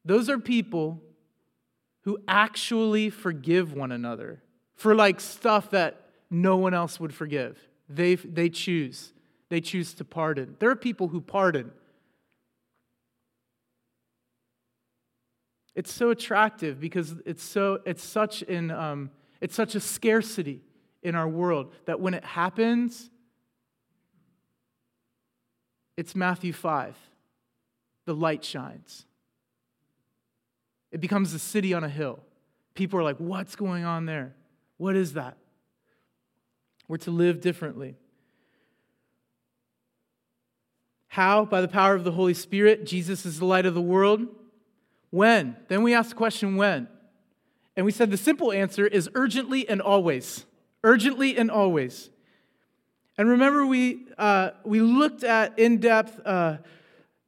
Those 0.05 0.31
are 0.31 0.39
people 0.39 1.03
who 2.03 2.19
actually 2.29 3.11
forgive 3.11 3.73
one 3.73 3.91
another 3.91 4.41
for 4.77 4.95
like 4.95 5.21
stuff 5.21 5.71
that 5.71 6.03
no 6.31 6.57
one 6.57 6.75
else 6.75 7.01
would 7.01 7.13
forgive. 7.13 7.59
They, 7.89 8.15
they 8.15 8.49
choose. 8.49 9.13
They 9.49 9.61
choose 9.61 9.95
to 9.95 10.05
pardon. 10.05 10.57
There 10.59 10.71
are 10.71 10.77
people 10.77 11.09
who 11.09 11.21
pardon. 11.21 11.73
It's 15.75 15.93
so 15.93 16.11
attractive 16.11 16.81
because 16.81 17.15
it's 17.27 17.43
so 17.43 17.81
it's 17.85 18.03
such 18.03 18.43
in 18.43 18.71
um, 18.71 19.11
it's 19.41 19.55
such 19.55 19.75
a 19.75 19.81
scarcity 19.81 20.63
in 21.03 21.15
our 21.15 21.29
world 21.29 21.73
that 21.85 22.01
when 22.01 22.15
it 22.15 22.25
happens, 22.25 23.11
it's 25.97 26.15
Matthew 26.15 26.53
5. 26.53 26.95
the 28.07 28.15
light 28.15 28.45
shines. 28.45 29.05
It 30.91 31.01
becomes 31.01 31.35
a 31.35 31.39
city 31.39 31.75
on 31.75 31.85
a 31.85 31.89
hill. 31.89 32.21
People 32.75 32.99
are 32.99 33.03
like, 33.03 33.19
what's 33.19 33.57
going 33.57 33.85
on 33.85 34.07
there? 34.07 34.35
What 34.79 34.97
is 34.97 35.15
that? 35.15 35.37
We're 36.89 36.99
to 36.99 37.11
live 37.11 37.41
differently. 37.41 37.97
How? 41.09 41.45
By 41.45 41.61
the 41.61 41.69
power 41.69 41.95
of 41.95 42.05
the 42.05 42.13
Holy 42.13 42.35
Spirit. 42.35 42.87
Jesus 42.87 43.27
is 43.27 43.39
the 43.39 43.45
light 43.45 43.67
of 43.67 43.75
the 43.75 43.83
world. 43.83 44.27
When? 45.11 45.57
Then 45.69 45.83
we 45.83 45.95
ask 45.95 46.11
the 46.11 46.17
question, 46.17 46.57
when? 46.57 46.89
And 47.77 47.85
we 47.85 47.93
said 47.93 48.11
the 48.11 48.17
simple 48.17 48.53
answer 48.53 48.87
is 48.87 49.11
urgently 49.15 49.69
and 49.69 49.81
always. 49.81 50.47
Urgently 50.85 51.37
and 51.37 51.51
always. 51.51 52.11
And 53.19 53.31
remember, 53.31 53.65
we, 53.65 54.07
uh, 54.19 54.51
we 54.65 54.81
looked 54.81 55.25
at 55.25 55.59
in 55.59 55.79
depth 55.79 56.21
uh, 56.27 56.59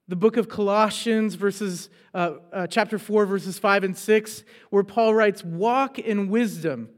the 0.06 0.16
book 0.16 0.36
of 0.36 0.48
Colossians, 0.48 1.34
verses, 1.34 1.88
uh, 2.12 2.34
uh, 2.52 2.66
chapter 2.66 2.98
4, 2.98 3.24
verses 3.24 3.58
5 3.58 3.84
and 3.84 3.96
6, 3.96 4.44
where 4.70 4.84
Paul 4.84 5.14
writes, 5.14 5.42
Walk 5.42 5.98
in 5.98 6.28
wisdom 6.28 6.90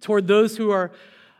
toward 0.00 0.26
those 0.26 0.58
who 0.58 0.70
are 0.70 0.92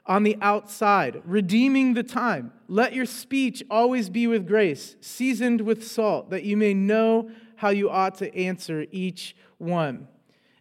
on 0.07 0.23
the 0.23 0.39
outside, 0.41 1.21
redeeming 1.25 1.95
the 1.95 2.03
time. 2.03 2.53
Let 2.69 2.95
your 2.95 3.07
speech 3.07 3.63
always 3.71 4.09
be 4.09 4.27
with 4.27 4.47
grace, 4.47 4.97
seasoned 5.01 5.61
with 5.61 5.87
salt, 5.87 6.31
that 6.31 6.45
you 6.45 6.57
may 6.57 6.73
know 6.73 7.31
how 7.57 7.71
you 7.71 7.91
ought 7.91 8.17
to 8.17 8.35
answer 8.35 8.87
each 8.91 9.37
one. 9.59 10.09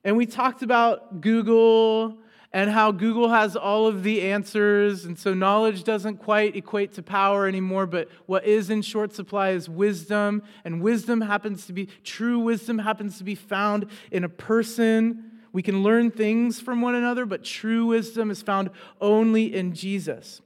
And 0.04 0.18
we 0.18 0.26
talked 0.26 0.64
about 0.64 1.22
Google 1.22 2.18
and 2.56 2.70
how 2.70 2.90
Google 2.90 3.28
has 3.32 3.58
all 3.58 3.86
of 3.86 4.04
the 4.04 4.22
answers, 4.22 5.04
and 5.04 5.20
so 5.20 5.34
knowledge 5.34 5.84
doesn't 5.84 6.20
quite 6.20 6.56
equate 6.56 6.94
to 6.94 7.04
power 7.04 7.48
anymore, 7.48 7.86
but 7.86 8.08
what 8.28 8.46
is 8.46 8.70
in 8.70 8.82
short 8.82 9.14
supply 9.14 9.50
is 9.50 9.68
wisdom, 9.68 10.42
and 10.64 10.82
wisdom 10.82 11.20
happens 11.20 11.66
to 11.66 11.74
be, 11.74 11.90
true 12.06 12.40
wisdom 12.40 12.80
happens 12.80 13.18
to 13.18 13.26
be 13.26 13.36
found 13.36 13.88
in 14.10 14.24
a 14.24 14.30
person. 14.30 15.32
We 15.52 15.64
can 15.64 15.84
learn 15.84 16.12
things 16.12 16.62
from 16.62 16.80
one 16.80 16.96
another, 16.96 17.26
but 17.26 17.44
true 17.44 17.88
wisdom 17.88 18.32
is 18.32 18.42
found 18.42 18.70
only 19.02 19.54
in 19.54 19.74
Jesus. 19.74 20.42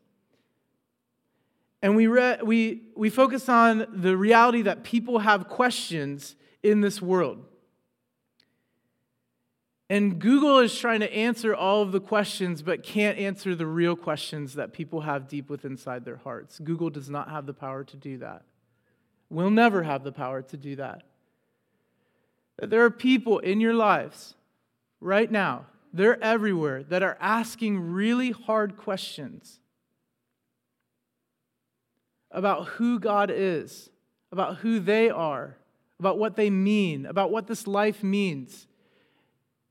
And 1.84 1.96
we, 1.96 2.08
re- 2.08 2.40
we, 2.44 2.86
we 2.96 3.12
focus 3.12 3.48
on 3.48 3.86
the 3.94 4.18
reality 4.18 4.64
that 4.64 4.84
people 4.84 5.20
have 5.20 5.48
questions 5.48 6.36
in 6.64 6.82
this 6.82 7.04
world. 7.04 7.46
And 9.90 10.20
Google 10.20 10.60
is 10.60 10.78
trying 10.78 11.00
to 11.00 11.12
answer 11.12 11.56
all 11.56 11.82
of 11.82 11.92
the 11.92 12.00
questions, 12.00 12.62
but 12.62 12.84
can't 12.84 13.18
answer 13.18 13.56
the 13.56 13.66
real 13.66 13.96
questions 13.96 14.54
that 14.54 14.72
people 14.72 15.02
have 15.02 15.28
deep 15.28 15.50
within 15.50 15.72
inside 15.72 16.06
their 16.06 16.18
hearts. 16.18 16.60
Google 16.60 16.92
does 16.92 17.10
not 17.10 17.32
have 17.32 17.48
the 17.48 17.54
power 17.54 17.84
to 17.84 17.98
do 17.98 18.20
that. 18.20 18.44
We'll 19.32 19.50
never 19.50 19.84
have 19.84 20.04
the 20.04 20.12
power 20.12 20.44
to 20.44 20.58
do 20.58 20.76
that. 20.76 21.04
There 22.58 22.84
are 22.84 22.92
people 22.92 23.40
in 23.40 23.60
your 23.60 23.74
lives 23.74 24.36
right 25.00 25.32
now, 25.32 25.66
they're 25.94 26.22
everywhere, 26.22 26.84
that 26.84 27.02
are 27.02 27.18
asking 27.20 27.92
really 27.92 28.32
hard 28.32 28.78
questions 28.78 29.60
about 32.32 32.68
who 32.68 33.00
God 33.00 33.32
is, 33.34 33.90
about 34.32 34.58
who 34.58 34.80
they 34.80 35.10
are, 35.10 35.56
about 36.00 36.20
what 36.20 36.36
they 36.36 36.50
mean, 36.50 37.06
about 37.08 37.32
what 37.32 37.48
this 37.48 37.66
life 37.66 38.04
means. 38.04 38.68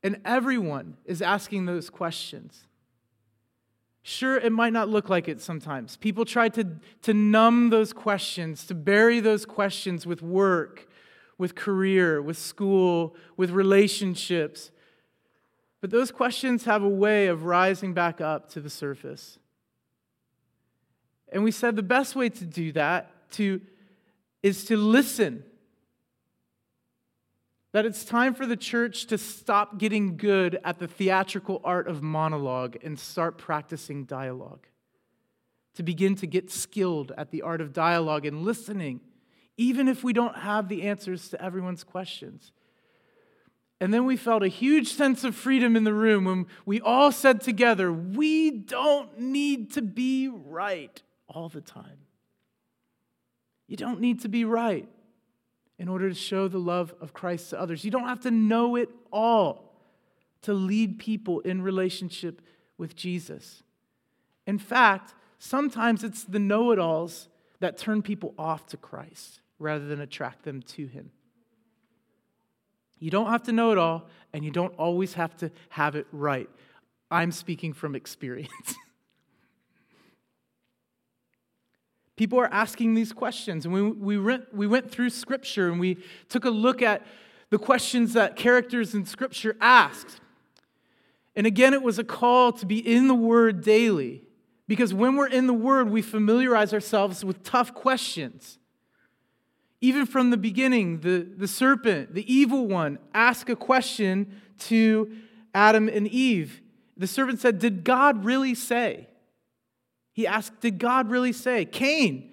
And 0.03 0.21
everyone 0.25 0.97
is 1.05 1.21
asking 1.23 1.67
those 1.67 1.91
questions. 1.91 2.65
Sure, 4.03 4.39
it 4.39 4.53
might 4.53 4.73
not 4.73 4.89
look 4.89 5.09
like 5.09 5.29
it 5.29 5.41
sometimes. 5.41 5.97
People 5.97 6.25
try 6.25 6.49
to, 6.51 6.67
to 7.03 7.13
numb 7.13 7.71
those 7.71 7.93
questions, 7.93 8.67
to 8.67 8.75
bury 8.75 9.21
those 9.21 9.45
questions 9.45 10.07
with 10.07 10.23
work, 10.23 10.89
with 11.37 11.55
career, 11.55 12.23
with 12.23 12.39
school, 12.39 13.15
with 13.37 13.51
relationships. 13.51 14.71
But 15.81 15.91
those 15.91 16.11
questions 16.11 16.65
have 16.65 16.83
a 16.83 16.89
way 16.89 17.27
of 17.27 17.45
rising 17.45 17.93
back 17.93 18.21
up 18.21 18.49
to 18.51 18.61
the 18.61 18.71
surface. 18.71 19.39
And 21.31 21.45
we 21.45 21.51
said 21.51 21.77
the 21.77 21.83
best 21.83 22.17
way 22.17 22.29
to 22.31 22.45
do 22.45 22.73
that 22.73 23.11
to, 23.33 23.61
is 24.43 24.65
to 24.67 24.77
listen 24.77 25.45
that 27.79 27.87
it's 27.87 28.05
time 28.05 28.35
for 28.35 28.45
the 28.45 28.57
church 28.57 29.07
to 29.07 29.17
stop 29.17 29.79
getting 29.79 30.17
good 30.17 30.59
at 30.65 30.81
the 30.81 30.89
theatrical 30.89 31.61
art 31.63 31.87
of 31.87 32.03
monologue 32.03 32.77
and 32.83 32.99
start 32.99 33.39
practicing 33.39 34.05
dialogue. 34.05 34.67
To 35.77 35.85
begin 35.85 36.17
to 36.17 36.27
get 36.27 36.51
skilled 36.51 37.13
at 37.17 37.31
the 37.31 37.43
art 37.43 37.61
of 37.61 37.73
dialogue 37.73 38.27
and 38.27 38.43
listening, 38.43 38.99
even 39.57 39.87
if 39.87 40.03
we 40.03 40.13
don't 40.13 40.39
have 40.39 40.69
the 40.69 40.83
answers 40.83 41.29
to 41.29 41.41
everyone's 41.41 41.85
questions. 41.85 42.51
And 43.81 43.95
then 43.95 44.05
we 44.07 44.17
felt 44.17 44.43
a 44.43 44.49
huge 44.49 44.95
sense 44.95 45.23
of 45.23 45.37
freedom 45.37 45.77
in 45.77 45.85
the 45.85 45.95
room 45.95 46.25
when 46.25 46.47
we 46.67 46.81
all 46.81 47.13
said 47.13 47.41
together, 47.41 47.93
We 47.93 48.51
don't 48.51 49.21
need 49.21 49.75
to 49.75 49.83
be 49.83 50.27
right 50.27 51.01
all 51.29 51.49
the 51.49 51.61
time. 51.61 51.99
You 53.69 53.77
don't 53.77 54.01
need 54.01 54.23
to 54.23 54.29
be 54.29 54.45
right 54.45 54.89
in 55.79 55.89
order 55.89 56.09
to 56.09 56.15
show 56.15 56.49
the 56.49 56.59
love 56.59 56.95
of 57.01 57.13
Christ 57.13 57.51
to 57.51 57.61
others. 57.61 57.85
You 57.85 57.91
don't 57.91 58.09
have 58.09 58.21
to 58.21 58.31
know 58.31 58.77
it 58.77 58.89
all 59.13 59.75
to 60.43 60.53
lead 60.53 60.99
people 60.99 61.41
in 61.41 61.63
relationship 61.63 62.43
with 62.77 62.97
Jesus. 62.97 63.63
In 64.47 64.59
fact, 64.59 65.15
sometimes 65.39 66.03
it's 66.03 66.25
the 66.25 66.39
know 66.39 66.73
it 66.73 66.79
alls 66.79 67.29
that 67.61 67.77
turn 67.77 68.03
people 68.03 68.35
off 68.39 68.67
to 68.67 68.77
Christ 68.77 69.41
rather 69.59 69.87
than 69.87 70.01
attract 70.01 70.45
them 70.45 70.63
to 70.63 70.87
Him. 70.87 71.11
You 72.99 73.11
don't 73.11 73.31
have 73.31 73.45
to 73.45 73.53
know 73.53 73.71
it 73.71 73.79
all, 73.79 74.09
and 74.33 74.45
you 74.45 74.51
don't 74.51 74.75
always 74.77 75.15
have 75.15 75.37
to 75.39 75.51
have 75.71 75.95
it 75.95 76.07
right. 76.11 76.49
I'm 77.11 77.33
speaking 77.33 77.73
from 77.73 77.95
experience. 77.95 78.75
People 82.19 82.41
are 82.41 82.53
asking 82.53 82.95
these 82.95 83.13
questions. 83.13 83.65
And 83.65 83.73
we, 83.73 83.81
we, 83.81 84.19
went, 84.19 84.53
we 84.53 84.67
went 84.67 84.91
through 84.91 85.11
Scripture 85.11 85.71
and 85.71 85.79
we 85.79 85.99
took 86.29 86.45
a 86.45 86.51
look 86.51 86.83
at 86.83 87.07
the 87.51 87.59
questions 87.59 88.13
that 88.15 88.35
characters 88.35 88.93
in 88.93 89.07
Scripture 89.07 89.57
asked. 89.61 90.21
And 91.37 91.47
again, 91.47 91.73
it 91.73 91.81
was 91.81 91.97
a 91.97 92.05
call 92.05 92.51
to 92.55 92.67
be 92.67 92.79
in 92.79 93.07
the 93.07 93.15
Word 93.15 93.63
daily. 93.63 94.25
Because 94.67 94.93
when 94.93 95.15
we're 95.15 95.29
in 95.29 95.47
the 95.47 95.55
Word, 95.55 95.91
we 95.91 96.03
familiarize 96.03 96.75
ourselves 96.75 97.25
with 97.25 97.45
tough 97.45 97.73
questions. 97.73 98.59
Even 99.81 100.05
from 100.05 100.31
the 100.31 100.37
beginning, 100.37 101.01
the, 101.01 101.21
the 101.21 101.47
serpent, 101.47 102.15
the 102.15 102.31
evil 102.33 102.67
one, 102.67 102.99
asked 103.15 103.49
a 103.49 103.55
question 103.55 104.41
to 104.59 105.17
Adam 105.55 105.89
and 105.89 106.09
Eve. 106.09 106.63
The 106.97 107.07
serpent 107.07 107.39
said, 107.39 107.61
Did 107.61 107.85
God 107.85 108.25
really 108.25 108.57
say? 108.57 109.07
He 110.19 110.27
asked, 110.27 110.59
Did 110.59 110.81
God 110.81 111.11
really 111.11 111.33
say? 111.33 111.65
Cain. 111.65 112.33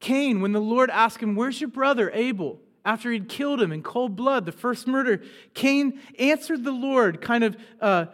Cain, 0.00 0.40
when 0.40 0.52
the 0.52 0.62
Lord 0.62 0.88
asked 0.88 1.22
him, 1.22 1.36
Where's 1.36 1.60
your 1.60 1.68
brother 1.68 2.10
Abel? 2.14 2.58
After 2.86 3.12
he'd 3.12 3.28
killed 3.28 3.60
him 3.60 3.70
in 3.70 3.82
cold 3.82 4.16
blood, 4.16 4.46
the 4.46 4.50
first 4.50 4.86
murder, 4.86 5.22
Cain 5.52 6.00
answered 6.18 6.64
the 6.64 6.72
Lord 6.72 7.20
kind 7.20 7.44
of 7.44 7.58
uh, 7.82 8.06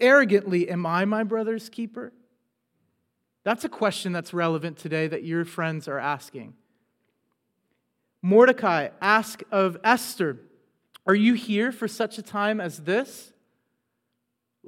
arrogantly, 0.00 0.70
Am 0.70 0.86
I 0.86 1.04
my 1.04 1.24
brother's 1.24 1.68
keeper? 1.68 2.14
That's 3.44 3.66
a 3.66 3.68
question 3.68 4.12
that's 4.12 4.32
relevant 4.32 4.78
today 4.78 5.08
that 5.08 5.24
your 5.24 5.44
friends 5.44 5.88
are 5.88 5.98
asking. 5.98 6.54
Mordecai 8.22 8.88
asked 9.02 9.44
of 9.52 9.76
Esther, 9.84 10.38
Are 11.06 11.14
you 11.14 11.34
here 11.34 11.70
for 11.70 11.86
such 11.86 12.16
a 12.16 12.22
time 12.22 12.62
as 12.62 12.78
this? 12.78 13.34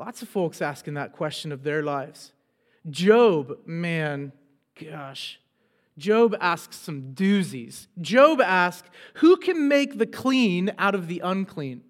Lots 0.00 0.22
of 0.22 0.30
folks 0.30 0.62
asking 0.62 0.94
that 0.94 1.12
question 1.12 1.52
of 1.52 1.62
their 1.62 1.82
lives. 1.82 2.32
Job, 2.88 3.58
man, 3.66 4.32
gosh. 4.82 5.38
Job 5.98 6.34
asks 6.40 6.78
some 6.78 7.12
doozies. 7.12 7.86
Job 8.00 8.40
asks, 8.40 8.88
Who 9.16 9.36
can 9.36 9.68
make 9.68 9.98
the 9.98 10.06
clean 10.06 10.72
out 10.78 10.94
of 10.94 11.06
the 11.06 11.20
unclean? 11.22 11.82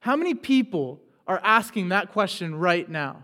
How 0.00 0.16
many 0.16 0.34
people 0.34 1.00
are 1.28 1.40
asking 1.44 1.90
that 1.90 2.10
question 2.10 2.56
right 2.56 2.90
now? 2.90 3.22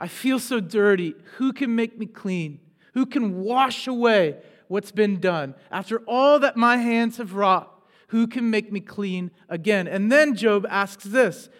I 0.00 0.08
feel 0.08 0.38
so 0.38 0.58
dirty. 0.58 1.14
Who 1.36 1.52
can 1.52 1.76
make 1.76 1.98
me 1.98 2.06
clean? 2.06 2.60
Who 2.94 3.04
can 3.04 3.42
wash 3.42 3.86
away 3.86 4.38
what's 4.68 4.90
been 4.90 5.20
done? 5.20 5.54
After 5.70 5.98
all 6.06 6.38
that 6.38 6.56
my 6.56 6.78
hands 6.78 7.18
have 7.18 7.34
wrought, 7.34 7.70
who 8.08 8.26
can 8.26 8.48
make 8.48 8.72
me 8.72 8.80
clean 8.80 9.32
again? 9.50 9.86
And 9.86 10.10
then 10.10 10.34
Job 10.34 10.64
asks 10.70 11.04
this 11.04 11.50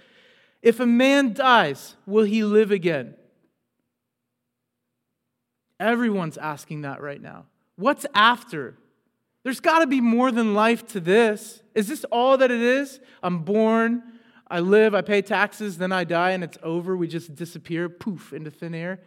if 0.62 0.80
a 0.80 0.86
man 0.86 1.32
dies, 1.32 1.96
will 2.06 2.24
he 2.24 2.44
live 2.44 2.70
again? 2.70 3.14
Everyone's 5.78 6.38
asking 6.38 6.82
that 6.82 7.00
right 7.00 7.20
now. 7.20 7.46
What's 7.76 8.06
after? 8.14 8.78
There's 9.42 9.60
got 9.60 9.80
to 9.80 9.86
be 9.86 10.00
more 10.00 10.32
than 10.32 10.54
life 10.54 10.86
to 10.88 11.00
this. 11.00 11.62
Is 11.74 11.88
this 11.88 12.04
all 12.04 12.38
that 12.38 12.50
it 12.50 12.62
is? 12.62 12.98
I'm 13.22 13.40
born, 13.40 14.02
I 14.48 14.60
live, 14.60 14.94
I 14.94 15.02
pay 15.02 15.22
taxes, 15.22 15.78
then 15.78 15.92
I 15.92 16.04
die, 16.04 16.30
and 16.30 16.42
it's 16.42 16.58
over. 16.62 16.96
We 16.96 17.06
just 17.06 17.34
disappear, 17.34 17.88
poof, 17.88 18.32
into 18.32 18.50
thin 18.50 18.74
air. 18.74 19.00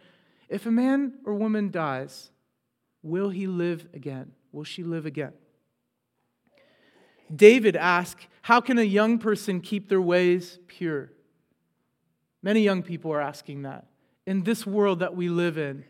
If 0.48 0.66
a 0.66 0.70
man 0.70 1.14
or 1.24 1.34
woman 1.34 1.70
dies, 1.70 2.30
will 3.02 3.30
he 3.30 3.46
live 3.46 3.88
again? 3.92 4.32
will 4.52 4.64
she 4.64 4.82
live 4.82 5.06
again? 5.06 5.32
David 7.34 7.76
asked, 7.76 8.26
How 8.42 8.60
can 8.60 8.78
a 8.78 8.82
young 8.82 9.18
person 9.18 9.60
keep 9.60 9.88
their 9.88 10.00
ways 10.00 10.58
pure? 10.66 11.12
Many 12.42 12.60
young 12.60 12.82
people 12.82 13.12
are 13.12 13.20
asking 13.20 13.62
that. 13.62 13.86
In 14.26 14.44
this 14.44 14.66
world 14.66 15.00
that 15.00 15.16
we 15.16 15.28
live 15.28 15.58
in, 15.58 15.84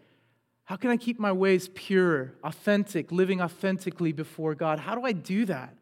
how 0.65 0.77
can 0.77 0.91
I 0.91 0.97
keep 0.97 1.19
my 1.19 1.33
ways 1.33 1.69
pure, 1.75 2.35
authentic, 2.45 3.11
living 3.11 3.41
authentically 3.41 4.13
before 4.13 4.55
God? 4.55 4.79
How 4.79 4.95
do 4.95 5.05
I 5.05 5.13
do 5.13 5.45
that? 5.47 5.75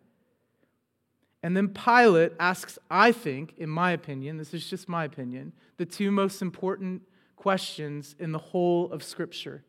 And 1.43 1.57
then 1.57 1.69
Pilate 1.69 2.33
asks, 2.41 2.79
I 2.91 3.13
think, 3.13 3.55
in 3.59 3.69
my 3.69 3.93
opinion, 3.93 4.39
this 4.39 4.53
is 4.53 4.69
just 4.69 4.89
my 4.89 5.05
opinion, 5.05 5.53
the 5.77 5.87
two 5.87 6.11
most 6.11 6.43
important 6.43 7.03
questions 7.37 8.17
in 8.19 8.33
the 8.33 8.39
whole 8.39 8.91
of 8.91 9.03
Scripture. 9.03 9.63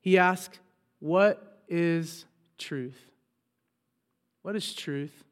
He 0.00 0.16
asks, 0.16 0.58
What 1.00 1.62
is 1.68 2.24
truth? 2.56 2.98
What 4.42 4.56
is 4.56 4.72
truth? 4.72 5.24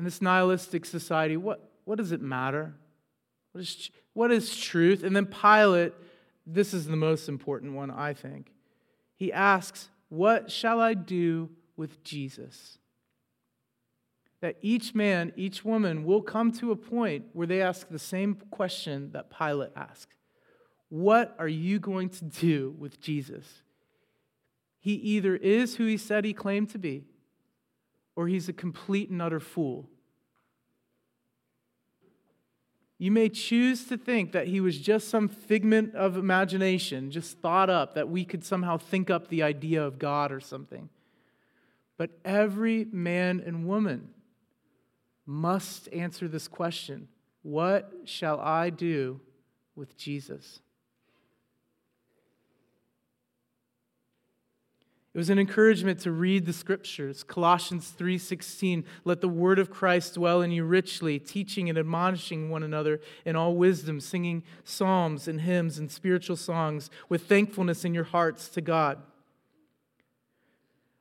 In 0.00 0.04
this 0.04 0.22
nihilistic 0.22 0.86
society, 0.86 1.36
what, 1.36 1.72
what 1.84 1.98
does 1.98 2.10
it 2.10 2.22
matter? 2.22 2.72
What 3.52 3.60
is, 3.60 3.90
what 4.14 4.32
is 4.32 4.56
truth? 4.56 5.04
And 5.04 5.14
then 5.14 5.26
Pilate, 5.26 5.92
this 6.46 6.72
is 6.72 6.86
the 6.86 6.96
most 6.96 7.28
important 7.28 7.74
one, 7.74 7.90
I 7.90 8.14
think. 8.14 8.50
He 9.14 9.30
asks, 9.30 9.90
What 10.08 10.50
shall 10.50 10.80
I 10.80 10.94
do 10.94 11.50
with 11.76 12.02
Jesus? 12.02 12.78
That 14.40 14.56
each 14.62 14.94
man, 14.94 15.34
each 15.36 15.66
woman 15.66 16.06
will 16.06 16.22
come 16.22 16.50
to 16.52 16.70
a 16.70 16.76
point 16.76 17.26
where 17.34 17.46
they 17.46 17.60
ask 17.60 17.86
the 17.90 17.98
same 17.98 18.36
question 18.50 19.12
that 19.12 19.28
Pilate 19.28 19.72
asked 19.76 20.14
What 20.88 21.36
are 21.38 21.46
you 21.46 21.78
going 21.78 22.08
to 22.08 22.24
do 22.24 22.74
with 22.78 23.02
Jesus? 23.02 23.44
He 24.78 24.94
either 24.94 25.36
is 25.36 25.76
who 25.76 25.84
he 25.84 25.98
said 25.98 26.24
he 26.24 26.32
claimed 26.32 26.70
to 26.70 26.78
be, 26.78 27.04
or 28.16 28.28
he's 28.28 28.48
a 28.48 28.54
complete 28.54 29.10
and 29.10 29.20
utter 29.20 29.40
fool. 29.40 29.89
You 33.00 33.10
may 33.10 33.30
choose 33.30 33.86
to 33.86 33.96
think 33.96 34.32
that 34.32 34.48
he 34.48 34.60
was 34.60 34.78
just 34.78 35.08
some 35.08 35.26
figment 35.26 35.94
of 35.94 36.18
imagination, 36.18 37.10
just 37.10 37.38
thought 37.38 37.70
up, 37.70 37.94
that 37.94 38.10
we 38.10 38.26
could 38.26 38.44
somehow 38.44 38.76
think 38.76 39.08
up 39.08 39.28
the 39.28 39.42
idea 39.42 39.82
of 39.82 39.98
God 39.98 40.30
or 40.30 40.38
something. 40.38 40.90
But 41.96 42.10
every 42.26 42.84
man 42.92 43.42
and 43.44 43.66
woman 43.66 44.10
must 45.24 45.88
answer 45.94 46.28
this 46.28 46.46
question 46.46 47.08
What 47.40 47.90
shall 48.04 48.38
I 48.38 48.68
do 48.68 49.22
with 49.74 49.96
Jesus? 49.96 50.60
It 55.12 55.18
was 55.18 55.28
an 55.28 55.40
encouragement 55.40 55.98
to 56.00 56.12
read 56.12 56.46
the 56.46 56.52
scriptures. 56.52 57.24
Colossians 57.24 57.90
3:16, 57.90 58.84
let 59.04 59.20
the 59.20 59.28
word 59.28 59.58
of 59.58 59.68
Christ 59.68 60.14
dwell 60.14 60.40
in 60.40 60.52
you 60.52 60.64
richly, 60.64 61.18
teaching 61.18 61.68
and 61.68 61.76
admonishing 61.76 62.48
one 62.48 62.62
another 62.62 63.00
in 63.24 63.34
all 63.34 63.56
wisdom, 63.56 63.98
singing 63.98 64.44
psalms 64.62 65.26
and 65.26 65.40
hymns 65.40 65.78
and 65.78 65.90
spiritual 65.90 66.36
songs 66.36 66.90
with 67.08 67.26
thankfulness 67.26 67.84
in 67.84 67.92
your 67.92 68.04
hearts 68.04 68.48
to 68.50 68.60
God. 68.60 69.02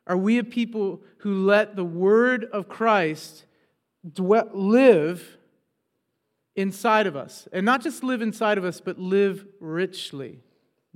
Are 0.07 0.17
we 0.17 0.39
a 0.39 0.43
people 0.43 1.03
who 1.19 1.45
let 1.45 1.75
the 1.75 1.85
word 1.85 2.45
of 2.45 2.67
Christ 2.67 3.45
dwell, 4.11 4.49
live 4.51 5.37
inside 6.55 7.05
of 7.05 7.15
us? 7.15 7.47
And 7.53 7.63
not 7.63 7.81
just 7.81 8.03
live 8.03 8.23
inside 8.23 8.57
of 8.57 8.65
us, 8.65 8.81
but 8.81 8.97
live 8.97 9.45
richly, 9.59 10.39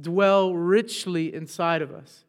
dwell 0.02 0.56
richly 0.56 1.32
inside 1.32 1.84
of 1.84 1.92
us. 1.94 2.26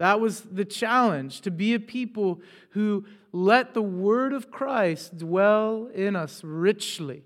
That 0.00 0.18
was 0.18 0.40
the 0.40 0.64
challenge 0.64 1.42
to 1.42 1.50
be 1.50 1.74
a 1.74 1.78
people 1.78 2.40
who 2.70 3.04
let 3.32 3.74
the 3.74 3.82
word 3.82 4.32
of 4.32 4.50
Christ 4.50 5.18
dwell 5.18 5.90
in 5.94 6.16
us 6.16 6.42
richly. 6.42 7.22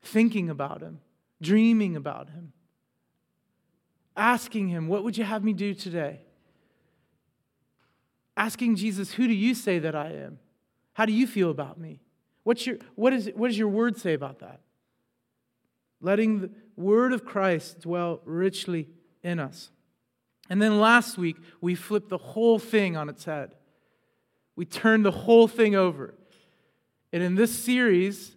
Thinking 0.00 0.48
about 0.48 0.80
him, 0.80 1.00
dreaming 1.40 1.96
about 1.96 2.30
him, 2.30 2.52
asking 4.16 4.68
him, 4.68 4.86
What 4.86 5.02
would 5.02 5.18
you 5.18 5.24
have 5.24 5.42
me 5.42 5.52
do 5.54 5.74
today? 5.74 6.20
Asking 8.36 8.76
Jesus, 8.76 9.14
Who 9.14 9.26
do 9.26 9.34
you 9.34 9.56
say 9.56 9.80
that 9.80 9.96
I 9.96 10.12
am? 10.12 10.38
How 10.92 11.04
do 11.04 11.12
you 11.12 11.26
feel 11.26 11.50
about 11.50 11.80
me? 11.80 11.98
What's 12.44 12.64
your, 12.64 12.76
what, 12.94 13.12
is, 13.12 13.28
what 13.34 13.48
does 13.48 13.58
your 13.58 13.66
word 13.66 13.96
say 13.96 14.14
about 14.14 14.38
that? 14.38 14.60
Letting 16.00 16.42
the 16.42 16.50
word 16.76 17.12
of 17.12 17.24
Christ 17.24 17.80
dwell 17.80 18.20
richly 18.24 18.88
in 19.24 19.40
us. 19.40 19.72
And 20.52 20.60
then 20.60 20.78
last 20.78 21.16
week, 21.16 21.38
we 21.62 21.74
flipped 21.74 22.10
the 22.10 22.18
whole 22.18 22.58
thing 22.58 22.94
on 22.94 23.08
its 23.08 23.24
head. 23.24 23.54
We 24.54 24.66
turned 24.66 25.02
the 25.02 25.10
whole 25.10 25.48
thing 25.48 25.74
over. 25.74 26.12
And 27.10 27.22
in 27.22 27.36
this 27.36 27.58
series, 27.58 28.36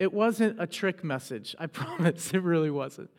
it 0.00 0.12
wasn't 0.12 0.60
a 0.60 0.66
trick 0.66 1.04
message. 1.04 1.54
I 1.56 1.66
promise, 1.68 2.34
it 2.34 2.42
really 2.42 2.72
wasn't. 2.72 3.10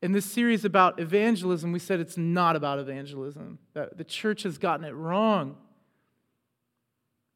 In 0.00 0.12
this 0.12 0.24
series 0.24 0.64
about 0.64 0.98
evangelism, 1.00 1.70
we 1.70 1.78
said 1.78 2.00
it's 2.00 2.16
not 2.16 2.56
about 2.56 2.78
evangelism, 2.78 3.58
that 3.74 3.98
the 3.98 4.04
church 4.04 4.44
has 4.44 4.56
gotten 4.56 4.86
it 4.86 4.92
wrong, 4.92 5.58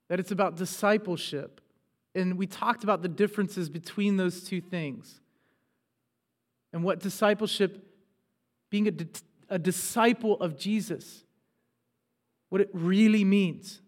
that 0.09 0.19
it's 0.19 0.31
about 0.31 0.57
discipleship. 0.57 1.61
And 2.15 2.39
we 2.39 2.47
talked 2.47 2.83
about 2.83 3.03
the 3.03 3.09
differences 3.09 3.69
between 3.69 4.17
those 4.17 4.43
two 4.43 4.63
things 4.63 5.21
and 6.73 6.83
what 6.83 7.01
discipleship, 7.01 7.87
being 8.71 8.89
a 8.89 8.91
a 9.49 9.59
disciple 9.59 10.41
of 10.41 10.59
Jesus, 10.59 11.25
what 12.49 12.61
it 12.61 12.71
really 12.73 13.25
means. 13.25 13.81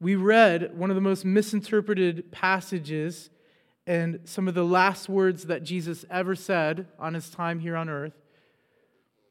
We 0.00 0.14
read 0.14 0.76
one 0.76 0.90
of 0.90 0.94
the 0.94 1.02
most 1.02 1.24
misinterpreted 1.24 2.30
passages 2.30 3.30
and 3.86 4.20
some 4.24 4.46
of 4.46 4.54
the 4.54 4.64
last 4.64 5.08
words 5.08 5.44
that 5.44 5.64
Jesus 5.64 6.04
ever 6.10 6.34
said 6.34 6.86
on 6.98 7.14
his 7.14 7.30
time 7.30 7.58
here 7.58 7.76
on 7.76 7.88
earth 7.88 8.14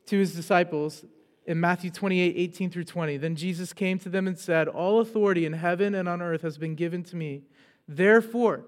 to 0.07 0.17
his 0.17 0.33
disciples 0.33 1.05
in 1.45 1.59
Matthew 1.59 1.91
28 1.91 2.35
18 2.35 2.69
through 2.71 2.83
20. 2.83 3.17
Then 3.17 3.35
Jesus 3.35 3.71
came 3.71 3.99
to 3.99 4.09
them 4.09 4.27
and 4.27 4.37
said, 4.37 4.67
All 4.67 4.99
authority 4.99 5.45
in 5.45 5.53
heaven 5.53 5.95
and 5.95 6.09
on 6.09 6.21
earth 6.21 6.41
has 6.41 6.57
been 6.57 6.75
given 6.75 7.03
to 7.03 7.15
me. 7.15 7.43
Therefore, 7.87 8.65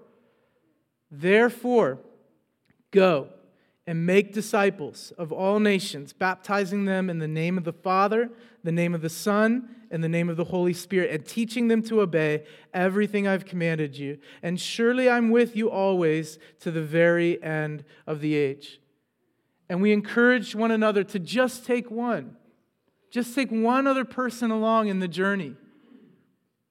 therefore, 1.10 1.98
go 2.90 3.28
and 3.86 4.06
make 4.06 4.32
disciples 4.32 5.12
of 5.18 5.32
all 5.32 5.58
nations, 5.58 6.12
baptizing 6.12 6.84
them 6.84 7.10
in 7.10 7.18
the 7.18 7.28
name 7.28 7.58
of 7.58 7.64
the 7.64 7.72
Father, 7.72 8.30
the 8.62 8.72
name 8.72 8.94
of 8.94 9.02
the 9.02 9.08
Son, 9.08 9.68
and 9.90 10.04
the 10.04 10.08
name 10.08 10.28
of 10.28 10.36
the 10.36 10.44
Holy 10.44 10.72
Spirit, 10.72 11.10
and 11.10 11.26
teaching 11.26 11.68
them 11.68 11.82
to 11.82 12.00
obey 12.00 12.44
everything 12.72 13.26
I've 13.26 13.44
commanded 13.44 13.96
you. 13.96 14.18
And 14.42 14.60
surely 14.60 15.08
I'm 15.08 15.30
with 15.30 15.56
you 15.56 15.70
always 15.70 16.38
to 16.60 16.70
the 16.70 16.82
very 16.82 17.42
end 17.42 17.84
of 18.06 18.20
the 18.20 18.34
age. 18.34 18.80
And 19.68 19.80
we 19.80 19.92
encourage 19.92 20.54
one 20.54 20.70
another 20.70 21.02
to 21.04 21.18
just 21.18 21.64
take 21.64 21.90
one, 21.90 22.36
just 23.10 23.34
take 23.34 23.50
one 23.50 23.86
other 23.86 24.04
person 24.04 24.50
along 24.50 24.88
in 24.88 25.00
the 25.00 25.08
journey. 25.08 25.56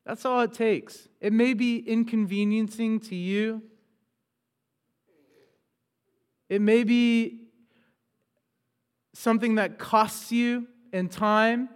That's 0.06 0.26
all 0.26 0.42
it 0.42 0.54
takes. 0.54 1.08
It 1.22 1.34
may 1.34 1.54
be 1.54 1.78
inconveniencing 1.78 3.02
to 3.02 3.16
you. 3.16 3.64
It 6.50 6.62
may 6.62 6.84
be 6.84 7.50
something 9.14 9.56
that 9.56 9.78
costs 9.78 10.32
you 10.32 10.68
in 10.92 11.08
time. 11.08 11.70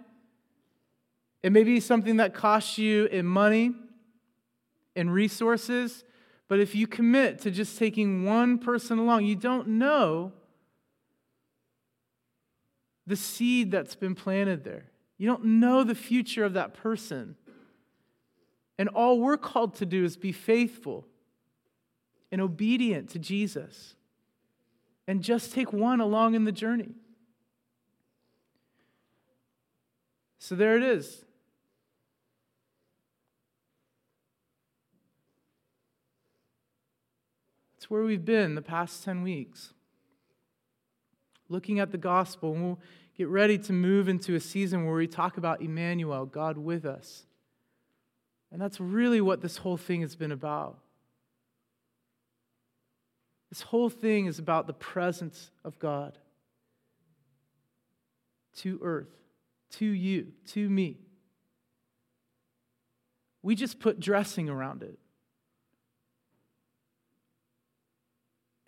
It 1.42 1.52
may 1.52 1.62
be 1.62 1.78
something 1.78 2.16
that 2.16 2.34
costs 2.34 2.78
you 2.78 3.06
in 3.06 3.24
money, 3.24 3.72
in 4.96 5.10
resources. 5.10 6.04
But 6.48 6.58
if 6.58 6.74
you 6.74 6.86
commit 6.86 7.38
to 7.40 7.50
just 7.50 7.78
taking 7.78 8.24
one 8.24 8.58
person 8.58 8.98
along, 8.98 9.24
you 9.24 9.36
don't 9.36 9.68
know 9.68 10.32
the 13.06 13.16
seed 13.16 13.70
that's 13.70 13.94
been 13.94 14.14
planted 14.14 14.64
there. 14.64 14.86
You 15.18 15.28
don't 15.28 15.44
know 15.44 15.84
the 15.84 15.94
future 15.94 16.44
of 16.44 16.54
that 16.54 16.74
person. 16.74 17.36
And 18.78 18.88
all 18.88 19.20
we're 19.20 19.36
called 19.36 19.76
to 19.76 19.86
do 19.86 20.04
is 20.04 20.16
be 20.16 20.32
faithful 20.32 21.06
and 22.32 22.40
obedient 22.40 23.10
to 23.10 23.18
Jesus 23.18 23.94
and 25.06 25.22
just 25.22 25.52
take 25.52 25.72
one 25.72 26.00
along 26.00 26.34
in 26.34 26.44
the 26.44 26.52
journey. 26.52 26.94
So 30.38 30.54
there 30.54 30.76
it 30.76 30.82
is. 30.82 31.24
It's 37.76 37.90
where 37.90 38.02
we've 38.02 38.24
been 38.24 38.54
the 38.54 38.62
past 38.62 39.04
10 39.04 39.22
weeks. 39.22 39.74
Looking 41.48 41.80
at 41.80 41.92
the 41.92 41.98
gospel, 41.98 42.52
and 42.52 42.64
we'll 42.64 42.80
get 43.16 43.28
ready 43.28 43.58
to 43.58 43.72
move 43.72 44.08
into 44.08 44.34
a 44.34 44.40
season 44.40 44.86
where 44.86 44.94
we 44.94 45.06
talk 45.06 45.36
about 45.36 45.60
Emmanuel, 45.60 46.24
God 46.24 46.56
with 46.56 46.86
us. 46.86 47.26
And 48.50 48.60
that's 48.60 48.80
really 48.80 49.20
what 49.20 49.42
this 49.42 49.58
whole 49.58 49.76
thing 49.76 50.00
has 50.00 50.16
been 50.16 50.32
about. 50.32 50.78
This 53.50 53.62
whole 53.62 53.88
thing 53.88 54.26
is 54.26 54.38
about 54.38 54.66
the 54.66 54.72
presence 54.72 55.50
of 55.64 55.78
God 55.78 56.18
to 58.56 58.78
earth, 58.82 59.10
to 59.72 59.84
you, 59.84 60.28
to 60.48 60.68
me. 60.68 60.98
We 63.42 63.54
just 63.54 63.78
put 63.78 64.00
dressing 64.00 64.48
around 64.48 64.82
it. 64.82 64.98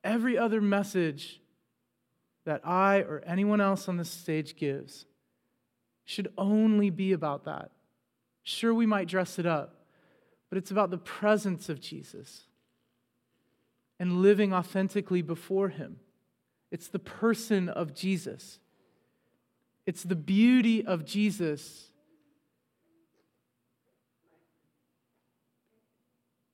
Every 0.04 0.38
other 0.38 0.60
message 0.60 1.40
that 2.44 2.60
I 2.64 2.98
or 2.98 3.22
anyone 3.26 3.60
else 3.60 3.88
on 3.88 3.96
this 3.96 4.10
stage 4.10 4.56
gives 4.56 5.04
should 6.04 6.32
only 6.38 6.90
be 6.90 7.12
about 7.12 7.44
that. 7.44 7.72
Sure, 8.44 8.72
we 8.72 8.86
might 8.86 9.08
dress 9.08 9.38
it 9.40 9.46
up, 9.46 9.86
but 10.48 10.58
it's 10.58 10.70
about 10.70 10.90
the 10.90 10.98
presence 10.98 11.68
of 11.68 11.80
Jesus 11.80 12.44
and 13.98 14.20
living 14.22 14.52
authentically 14.52 15.22
before 15.22 15.68
Him. 15.68 15.98
It's 16.70 16.88
the 16.88 16.98
person 16.98 17.68
of 17.68 17.94
Jesus, 17.94 18.58
it's 19.86 20.02
the 20.02 20.16
beauty 20.16 20.84
of 20.84 21.04
Jesus. 21.04 21.90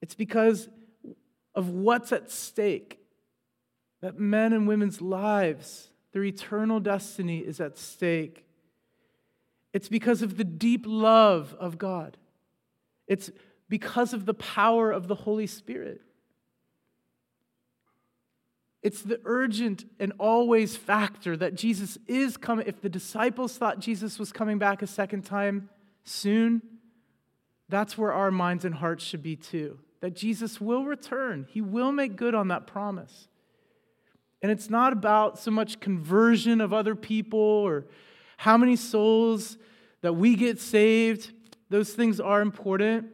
It's 0.00 0.16
because 0.16 0.68
of 1.54 1.68
what's 1.68 2.10
at 2.10 2.28
stake 2.28 2.98
that 4.00 4.18
men 4.18 4.52
and 4.52 4.66
women's 4.66 5.00
lives, 5.00 5.88
their 6.12 6.24
eternal 6.24 6.80
destiny 6.80 7.38
is 7.38 7.60
at 7.60 7.78
stake. 7.78 8.44
It's 9.72 9.88
because 9.88 10.20
of 10.20 10.36
the 10.36 10.44
deep 10.44 10.84
love 10.86 11.54
of 11.58 11.78
God. 11.78 12.18
It's 13.06 13.30
because 13.68 14.12
of 14.12 14.26
the 14.26 14.34
power 14.34 14.90
of 14.90 15.08
the 15.08 15.14
Holy 15.14 15.46
Spirit. 15.46 16.02
It's 18.82 19.02
the 19.02 19.20
urgent 19.24 19.84
and 20.00 20.12
always 20.18 20.76
factor 20.76 21.36
that 21.36 21.54
Jesus 21.54 21.98
is 22.08 22.36
coming. 22.36 22.66
If 22.66 22.80
the 22.80 22.88
disciples 22.88 23.56
thought 23.56 23.78
Jesus 23.78 24.18
was 24.18 24.32
coming 24.32 24.58
back 24.58 24.82
a 24.82 24.86
second 24.86 25.22
time 25.22 25.68
soon, 26.02 26.62
that's 27.68 27.96
where 27.96 28.12
our 28.12 28.30
minds 28.30 28.64
and 28.64 28.74
hearts 28.74 29.04
should 29.04 29.22
be 29.22 29.36
too. 29.36 29.78
That 30.00 30.16
Jesus 30.16 30.60
will 30.60 30.84
return, 30.84 31.46
He 31.48 31.60
will 31.60 31.92
make 31.92 32.16
good 32.16 32.34
on 32.34 32.48
that 32.48 32.66
promise. 32.66 33.28
And 34.42 34.50
it's 34.50 34.68
not 34.68 34.92
about 34.92 35.38
so 35.38 35.52
much 35.52 35.78
conversion 35.78 36.60
of 36.60 36.72
other 36.72 36.96
people 36.96 37.38
or 37.38 37.86
how 38.36 38.56
many 38.56 38.74
souls 38.74 39.56
that 40.00 40.14
we 40.14 40.34
get 40.34 40.58
saved. 40.58 41.30
Those 41.70 41.92
things 41.92 42.18
are 42.18 42.42
important. 42.42 43.06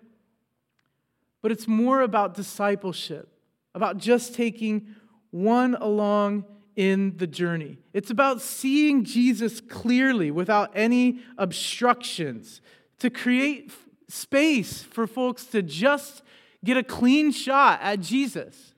But 1.43 1.53
it's 1.53 1.69
more 1.69 2.01
about 2.01 2.33
discipleship, 2.33 3.29
about 3.75 3.99
just 3.99 4.35
taking 4.35 4.95
one 5.31 5.75
along 5.75 6.45
in 6.77 7.17
the 7.17 7.27
journey. 7.27 7.79
It's 7.93 8.11
about 8.11 8.41
seeing 8.41 9.05
Jesus 9.05 9.61
clearly 9.61 10.31
without 10.31 10.71
any 10.75 11.21
obstructions, 11.37 12.61
to 13.01 13.11
create 13.11 13.73
space 14.09 14.83
for 14.83 15.07
folks 15.07 15.45
to 15.47 15.63
just 15.63 16.23
get 16.65 16.77
a 16.77 16.83
clean 16.83 17.31
shot 17.31 17.81
at 17.83 18.01
Jesus. 18.01 18.75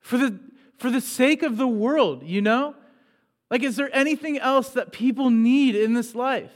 For 0.00 0.18
the 0.18 0.38
for 0.78 0.90
the 0.90 1.00
sake 1.00 1.42
of 1.42 1.56
the 1.56 1.66
world, 1.68 2.22
you 2.22 2.42
know? 2.42 2.74
Like, 3.50 3.62
is 3.62 3.76
there 3.76 3.88
anything 3.94 4.38
else 4.38 4.70
that 4.70 4.92
people 4.92 5.30
need 5.30 5.74
in 5.76 5.94
this 5.94 6.14
life? 6.14 6.52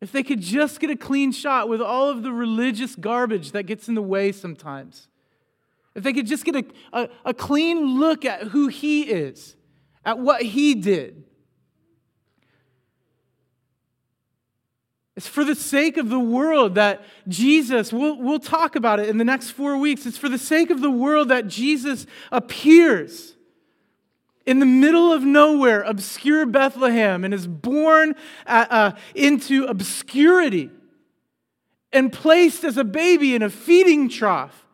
If 0.00 0.12
they 0.12 0.22
could 0.22 0.40
just 0.40 0.80
get 0.80 0.90
a 0.90 0.96
clean 0.96 1.32
shot 1.32 1.68
with 1.68 1.80
all 1.80 2.08
of 2.08 2.22
the 2.22 2.32
religious 2.32 2.96
garbage 2.96 3.52
that 3.52 3.64
gets 3.64 3.88
in 3.88 3.94
the 3.94 4.02
way 4.02 4.32
sometimes, 4.32 5.08
if 5.94 6.02
they 6.02 6.12
could 6.12 6.26
just 6.26 6.44
get 6.44 6.56
a, 6.56 6.64
a, 6.92 7.08
a 7.26 7.34
clean 7.34 7.98
look 7.98 8.24
at 8.24 8.42
who 8.44 8.68
He 8.68 9.02
is, 9.02 9.56
at 10.04 10.18
what 10.18 10.42
He 10.42 10.74
did, 10.74 11.24
It's 15.20 15.28
for 15.28 15.44
the 15.44 15.54
sake 15.54 15.98
of 15.98 16.08
the 16.08 16.18
world 16.18 16.76
that 16.76 17.02
Jesus, 17.28 17.92
we'll, 17.92 18.16
we'll 18.16 18.38
talk 18.38 18.74
about 18.74 19.00
it 19.00 19.10
in 19.10 19.18
the 19.18 19.24
next 19.24 19.50
four 19.50 19.76
weeks. 19.76 20.06
It's 20.06 20.16
for 20.16 20.30
the 20.30 20.38
sake 20.38 20.70
of 20.70 20.80
the 20.80 20.90
world 20.90 21.28
that 21.28 21.46
Jesus 21.46 22.06
appears 22.32 23.36
in 24.46 24.60
the 24.60 24.64
middle 24.64 25.12
of 25.12 25.22
nowhere, 25.22 25.82
obscure 25.82 26.46
Bethlehem, 26.46 27.22
and 27.22 27.34
is 27.34 27.46
born 27.46 28.14
at, 28.46 28.72
uh, 28.72 28.92
into 29.14 29.64
obscurity 29.64 30.70
and 31.92 32.10
placed 32.10 32.64
as 32.64 32.78
a 32.78 32.84
baby 32.84 33.34
in 33.34 33.42
a 33.42 33.50
feeding 33.50 34.08
trough. 34.08 34.64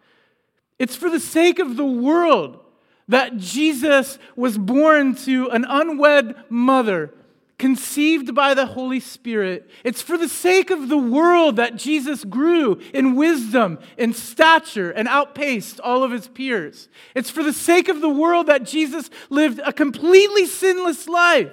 It's 0.79 0.97
for 0.97 1.11
the 1.11 1.21
sake 1.21 1.59
of 1.59 1.77
the 1.77 1.87
world 1.87 2.61
that 3.09 3.37
Jesus 3.37 4.19
was 4.35 4.59
born 4.59 5.15
to 5.15 5.49
an 5.51 5.65
unwed 5.69 6.35
mother 6.49 7.13
conceived 7.59 8.35
by 8.35 8.53
the 8.53 8.67
Holy 8.67 9.01
Spirit. 9.01 9.71
It's 9.83 10.03
for 10.03 10.19
the 10.19 10.29
sake 10.29 10.71
of 10.71 10.89
the 10.89 10.99
world 10.99 11.57
that 11.57 11.77
Jesus 11.77 12.25
grew 12.25 12.79
in 12.93 13.17
wisdom 13.17 13.79
and 13.97 14.15
stature 14.15 14.91
and 14.91 15.09
outpaced 15.09 15.81
all 15.81 16.03
of 16.03 16.11
his 16.11 16.29
peers. 16.29 16.89
It's 17.15 17.31
for 17.31 17.43
the 17.43 17.55
sake 17.55 17.89
of 17.89 18.01
the 18.01 18.11
world 18.11 18.49
that 18.49 18.65
Jesus 18.65 19.09
lived 19.31 19.61
a 19.65 19.73
completely 19.73 20.45
sinless 20.45 21.09
life. 21.09 21.53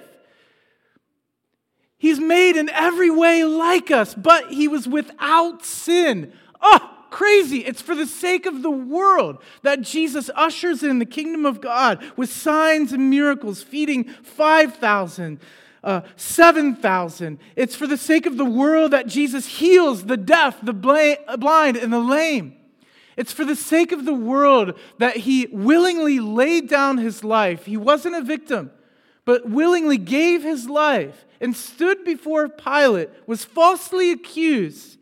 He's 1.96 2.20
made 2.20 2.56
in 2.56 2.68
every 2.68 3.08
way 3.08 3.44
like 3.44 3.90
us, 3.90 4.14
but 4.14 4.52
he 4.52 4.68
was 4.68 4.86
without 4.86 5.64
sin. 5.64 6.34
Oh, 6.60 6.93
crazy. 7.14 7.58
It's 7.58 7.80
for 7.80 7.94
the 7.94 8.08
sake 8.08 8.44
of 8.44 8.62
the 8.62 8.70
world 8.70 9.38
that 9.62 9.82
Jesus 9.82 10.30
ushers 10.34 10.82
in 10.82 10.98
the 10.98 11.06
kingdom 11.06 11.46
of 11.46 11.60
God 11.60 12.04
with 12.16 12.28
signs 12.28 12.92
and 12.92 13.08
miracles, 13.08 13.62
feeding 13.62 14.04
5,000 14.04 15.38
uh, 15.84 16.00
7,000. 16.16 17.38
It's 17.56 17.76
for 17.76 17.86
the 17.86 17.98
sake 17.98 18.24
of 18.24 18.38
the 18.38 18.44
world 18.44 18.92
that 18.92 19.06
Jesus 19.06 19.46
heals 19.46 20.04
the 20.04 20.16
deaf, 20.16 20.58
the 20.62 20.72
blind, 20.72 21.76
and 21.76 21.92
the 21.92 21.98
lame. 21.98 22.56
It's 23.18 23.32
for 23.32 23.44
the 23.44 23.54
sake 23.54 23.92
of 23.92 24.06
the 24.06 24.14
world 24.14 24.78
that 24.98 25.18
he 25.18 25.46
willingly 25.52 26.20
laid 26.20 26.70
down 26.70 26.96
his 26.96 27.22
life. 27.22 27.66
He 27.66 27.76
wasn't 27.76 28.16
a 28.16 28.22
victim, 28.22 28.70
but 29.26 29.48
willingly 29.48 29.98
gave 29.98 30.42
his 30.42 30.70
life 30.70 31.26
and 31.38 31.54
stood 31.54 32.02
before 32.02 32.48
Pilate, 32.48 33.10
was 33.26 33.44
falsely 33.44 34.10
accused. 34.10 34.96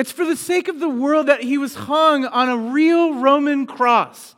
It's 0.00 0.10
for 0.10 0.24
the 0.24 0.34
sake 0.34 0.68
of 0.68 0.80
the 0.80 0.88
world 0.88 1.26
that 1.26 1.42
he 1.42 1.58
was 1.58 1.74
hung 1.74 2.24
on 2.24 2.48
a 2.48 2.56
real 2.56 3.16
Roman 3.16 3.66
cross 3.66 4.34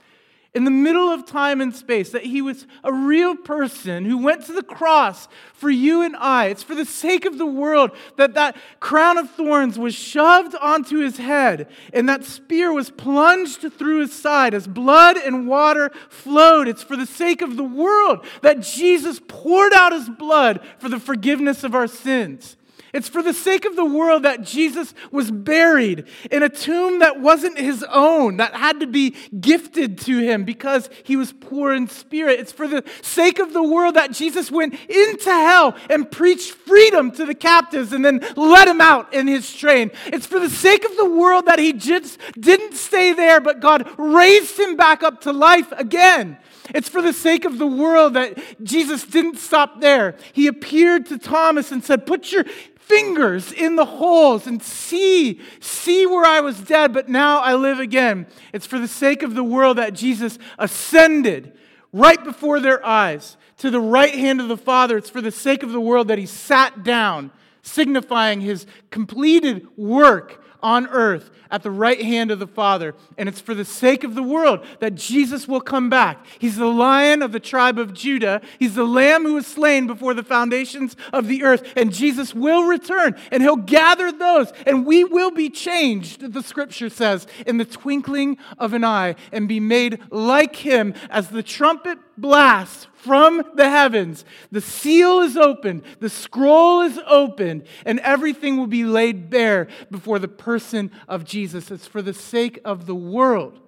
in 0.55 0.65
the 0.65 0.73
middle 0.73 1.09
of 1.09 1.25
time 1.25 1.61
and 1.61 1.73
space, 1.73 2.11
that 2.11 2.25
he 2.25 2.43
was 2.43 2.67
a 2.83 2.93
real 2.93 3.37
person 3.37 4.05
who 4.05 4.19
went 4.19 4.45
to 4.47 4.53
the 4.53 4.65
cross 4.65 5.29
for 5.55 5.71
you 5.71 6.03
and 6.03 6.17
I. 6.17 6.47
It's 6.47 6.65
for 6.65 6.75
the 6.75 6.85
sake 6.85 7.25
of 7.27 7.39
the 7.39 7.47
world 7.47 7.93
that 8.17 8.35
that 8.35 8.57
crown 8.81 9.19
of 9.19 9.31
thorns 9.31 9.79
was 9.79 9.95
shoved 9.95 10.57
onto 10.57 10.99
his 10.99 11.19
head 11.19 11.69
and 11.95 12.09
that 12.09 12.25
spear 12.25 12.73
was 12.73 12.91
plunged 12.91 13.61
through 13.73 14.01
his 14.01 14.13
side 14.13 14.55
as 14.55 14.67
blood 14.67 15.17
and 15.17 15.47
water 15.47 15.93
flowed. 16.11 16.67
It's 16.67 16.83
for 16.83 16.97
the 16.97 17.07
sake 17.07 17.41
of 17.41 17.57
the 17.57 17.63
world 17.63 18.27
that 18.41 18.63
Jesus 18.63 19.21
poured 19.29 19.73
out 19.75 19.93
his 19.93 20.09
blood 20.09 20.59
for 20.81 20.89
the 20.89 20.99
forgiveness 20.99 21.63
of 21.63 21.77
our 21.77 21.87
sins. 21.87 22.57
It's 22.93 23.09
for 23.09 23.23
the 23.23 23.33
sake 23.33 23.65
of 23.65 23.75
the 23.75 23.87
world 23.87 24.25
that 24.25 24.43
Jesus 24.43 24.93
was 25.11 25.31
buried 25.31 26.07
in 26.31 26.43
a 26.43 26.51
tomb 26.51 26.99
that 26.99 27.21
wasn't 27.21 27.59
his 27.59 27.83
own, 27.85 28.37
that 28.37 28.55
had 28.55 28.81
to 28.81 28.87
be 28.87 29.15
gifted 29.41 29.97
to 30.01 30.19
him 30.19 30.45
because 30.45 30.91
he 31.03 31.17
was 31.17 31.33
poor 31.33 31.73
in 31.73 31.89
spirit. 31.89 32.39
It's 32.39 32.53
for 32.53 32.69
the 32.69 32.85
sake 33.01 33.39
of 33.39 33.55
the 33.55 33.63
world 33.63 33.95
that 33.95 34.13
Jesus 34.13 34.51
went 34.51 34.75
into 34.91 35.31
hell 35.31 35.75
and 35.89 36.11
preached 36.11 36.51
freedom 36.51 37.11
to 37.13 37.25
the 37.25 37.35
captives 37.35 37.95
and 37.95 38.05
then 38.05 38.21
let 38.37 38.69
him 38.69 38.83
out 38.83 39.15
in 39.15 39.27
his 39.27 39.51
train. 39.55 39.91
It's 40.07 40.27
for 40.27 40.39
the 40.39 40.51
sake 40.51 40.85
of 40.85 40.95
the 40.99 41.09
world 41.09 41.47
that 41.47 41.59
he 41.59 41.73
just 41.73 42.19
didn't 42.39 42.75
stay 42.75 43.15
there, 43.15 43.41
but 43.41 43.61
God 43.61 43.89
raised 43.97 44.59
him 44.59 44.77
back 44.77 45.03
up 45.03 45.23
to 45.23 45.33
life 45.33 45.73
again. 45.73 46.37
It's 46.75 46.89
for 46.89 47.03
the 47.03 47.13
sake 47.13 47.45
of 47.45 47.59
the 47.59 47.67
world 47.67 48.15
that 48.15 48.39
Jesus 48.63 49.05
didn't 49.05 49.39
stop 49.39 49.81
there. 49.81 50.17
He 50.33 50.47
appeared 50.47 51.07
to 51.07 51.19
Thomas 51.19 51.71
and 51.73 51.85
said, 51.85 52.07
Put 52.07 52.33
your 52.33 52.45
fingers 52.77 53.53
in 53.53 53.77
the 53.77 53.85
holes 53.85 54.47
and 54.47 54.63
see, 54.63 55.41
see 55.61 56.05
where 56.07 56.25
I 56.25 56.41
was 56.41 56.61
dead, 56.61 56.93
but 56.93 57.09
now 57.09 57.41
I 57.41 57.55
live 57.55 57.79
again. 57.79 58.27
It's 58.53 58.67
for 58.67 58.79
the 58.79 58.89
sake 58.89 59.23
of 59.23 59.35
the 59.35 59.45
world 59.45 59.79
that 59.79 59.95
Jesus 59.95 60.39
ascended 60.59 61.53
right 61.93 62.23
before 62.23 62.61
their 62.61 62.85
eyes 62.85 63.37
to 63.59 63.71
the 63.71 63.81
right 63.81 64.15
hand 64.15 64.41
of 64.41 64.49
the 64.49 64.57
Father. 64.57 64.97
It's 64.97 65.11
for 65.11 65.21
the 65.21 65.31
sake 65.31 65.63
of 65.63 65.73
the 65.73 65.81
world 65.81 66.09
that 66.09 66.19
he 66.19 66.27
sat 66.27 66.83
down, 66.83 67.31
signifying 67.63 68.41
his 68.41 68.67
completed 68.91 69.69
work 69.77 70.42
on 70.63 70.87
earth 70.89 71.31
at 71.51 71.63
the 71.63 71.71
right 71.71 72.01
hand 72.01 72.31
of 72.31 72.39
the 72.39 72.47
Father. 72.47 72.95
And 73.19 73.29
it's 73.29 73.41
for 73.41 73.55
the 73.55 73.65
sake 73.65 74.05
of 74.05 74.15
the 74.15 74.23
world 74.23 74.65
that 74.81 74.95
Jesus 74.95 75.47
will 75.47 75.61
come 75.61 75.91
back. 75.91 76.25
He's 76.39 76.57
the 76.57 76.67
lion 76.67 77.23
of 77.23 77.33
the 77.33 77.41
tribe 77.41 77.79
of 77.79 77.93
Judah, 77.93 78.41
he's 78.59 78.75
the 78.75 78.85
lamb 78.85 79.25
who 79.25 79.35
was 79.35 79.47
slain 79.47 79.87
before 79.87 80.15
the 80.15 80.23
foundations 80.23 80.97
of 81.13 81.29
the 81.29 81.45
earth. 81.45 81.73
And 81.77 81.93
Jesus 81.93 82.35
will 82.35 82.65
return 82.65 83.17
and 83.31 83.43
he'll 83.43 83.57
gather 83.57 84.11
those, 84.11 84.53
and 84.67 84.87
we 84.87 85.05
will 85.05 85.31
be 85.31 85.51
changed, 85.51 86.33
the 86.33 86.43
scripture 86.43 86.89
says, 86.89 87.27
in 87.47 87.59
the 87.59 87.65
twinkling 87.65 88.39
of 88.59 88.73
an 88.73 88.85
eye 88.85 89.15
and 89.31 89.49
be 89.49 89.61
made 89.61 90.01
like 90.11 90.57
him 90.57 90.95
as 91.11 91.29
the 91.29 91.43
trumpet 91.43 91.99
blasts 92.17 92.87
from 92.95 93.43
the 93.55 93.69
heavens. 93.69 94.25
The 94.51 94.61
seal 94.61 95.21
is 95.21 95.37
opened, 95.37 95.83
the 96.01 96.09
scroll 96.09 96.83
is 96.83 96.99
opened, 97.07 97.65
and 97.85 97.99
everything 98.01 98.59
will 98.59 98.67
be 98.67 98.85
laid 98.85 99.31
bare 99.31 99.69
before 99.91 100.19
the 100.19 100.29
person 100.29 100.91
of 101.09 101.25
Jesus. 101.25 101.71
It's 101.71 101.87
for 101.87 102.03
the 102.03 102.15
sake 102.15 102.61
of 102.65 102.87
the 102.87 102.95
world 102.95 103.59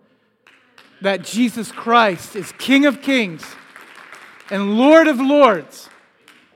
that 1.01 1.23
Jesus 1.23 1.73
Christ 1.73 2.37
is 2.37 2.53
King 2.53 2.87
of 2.87 3.03
kings 3.03 3.45
and 4.51 4.79
Lord 4.79 5.09
of 5.09 5.21
lords, 5.21 5.89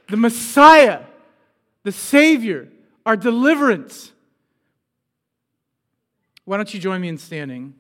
the 0.09 0.17
Messiah, 0.17 1.03
the 1.83 1.93
Savior, 1.93 2.69
our 3.05 3.17
deliverance. 3.17 4.13
Why 6.45 6.57
don't 6.57 6.73
you 6.73 6.81
join 6.81 7.01
me 7.01 7.09
in 7.09 7.19
standing? 7.19 7.75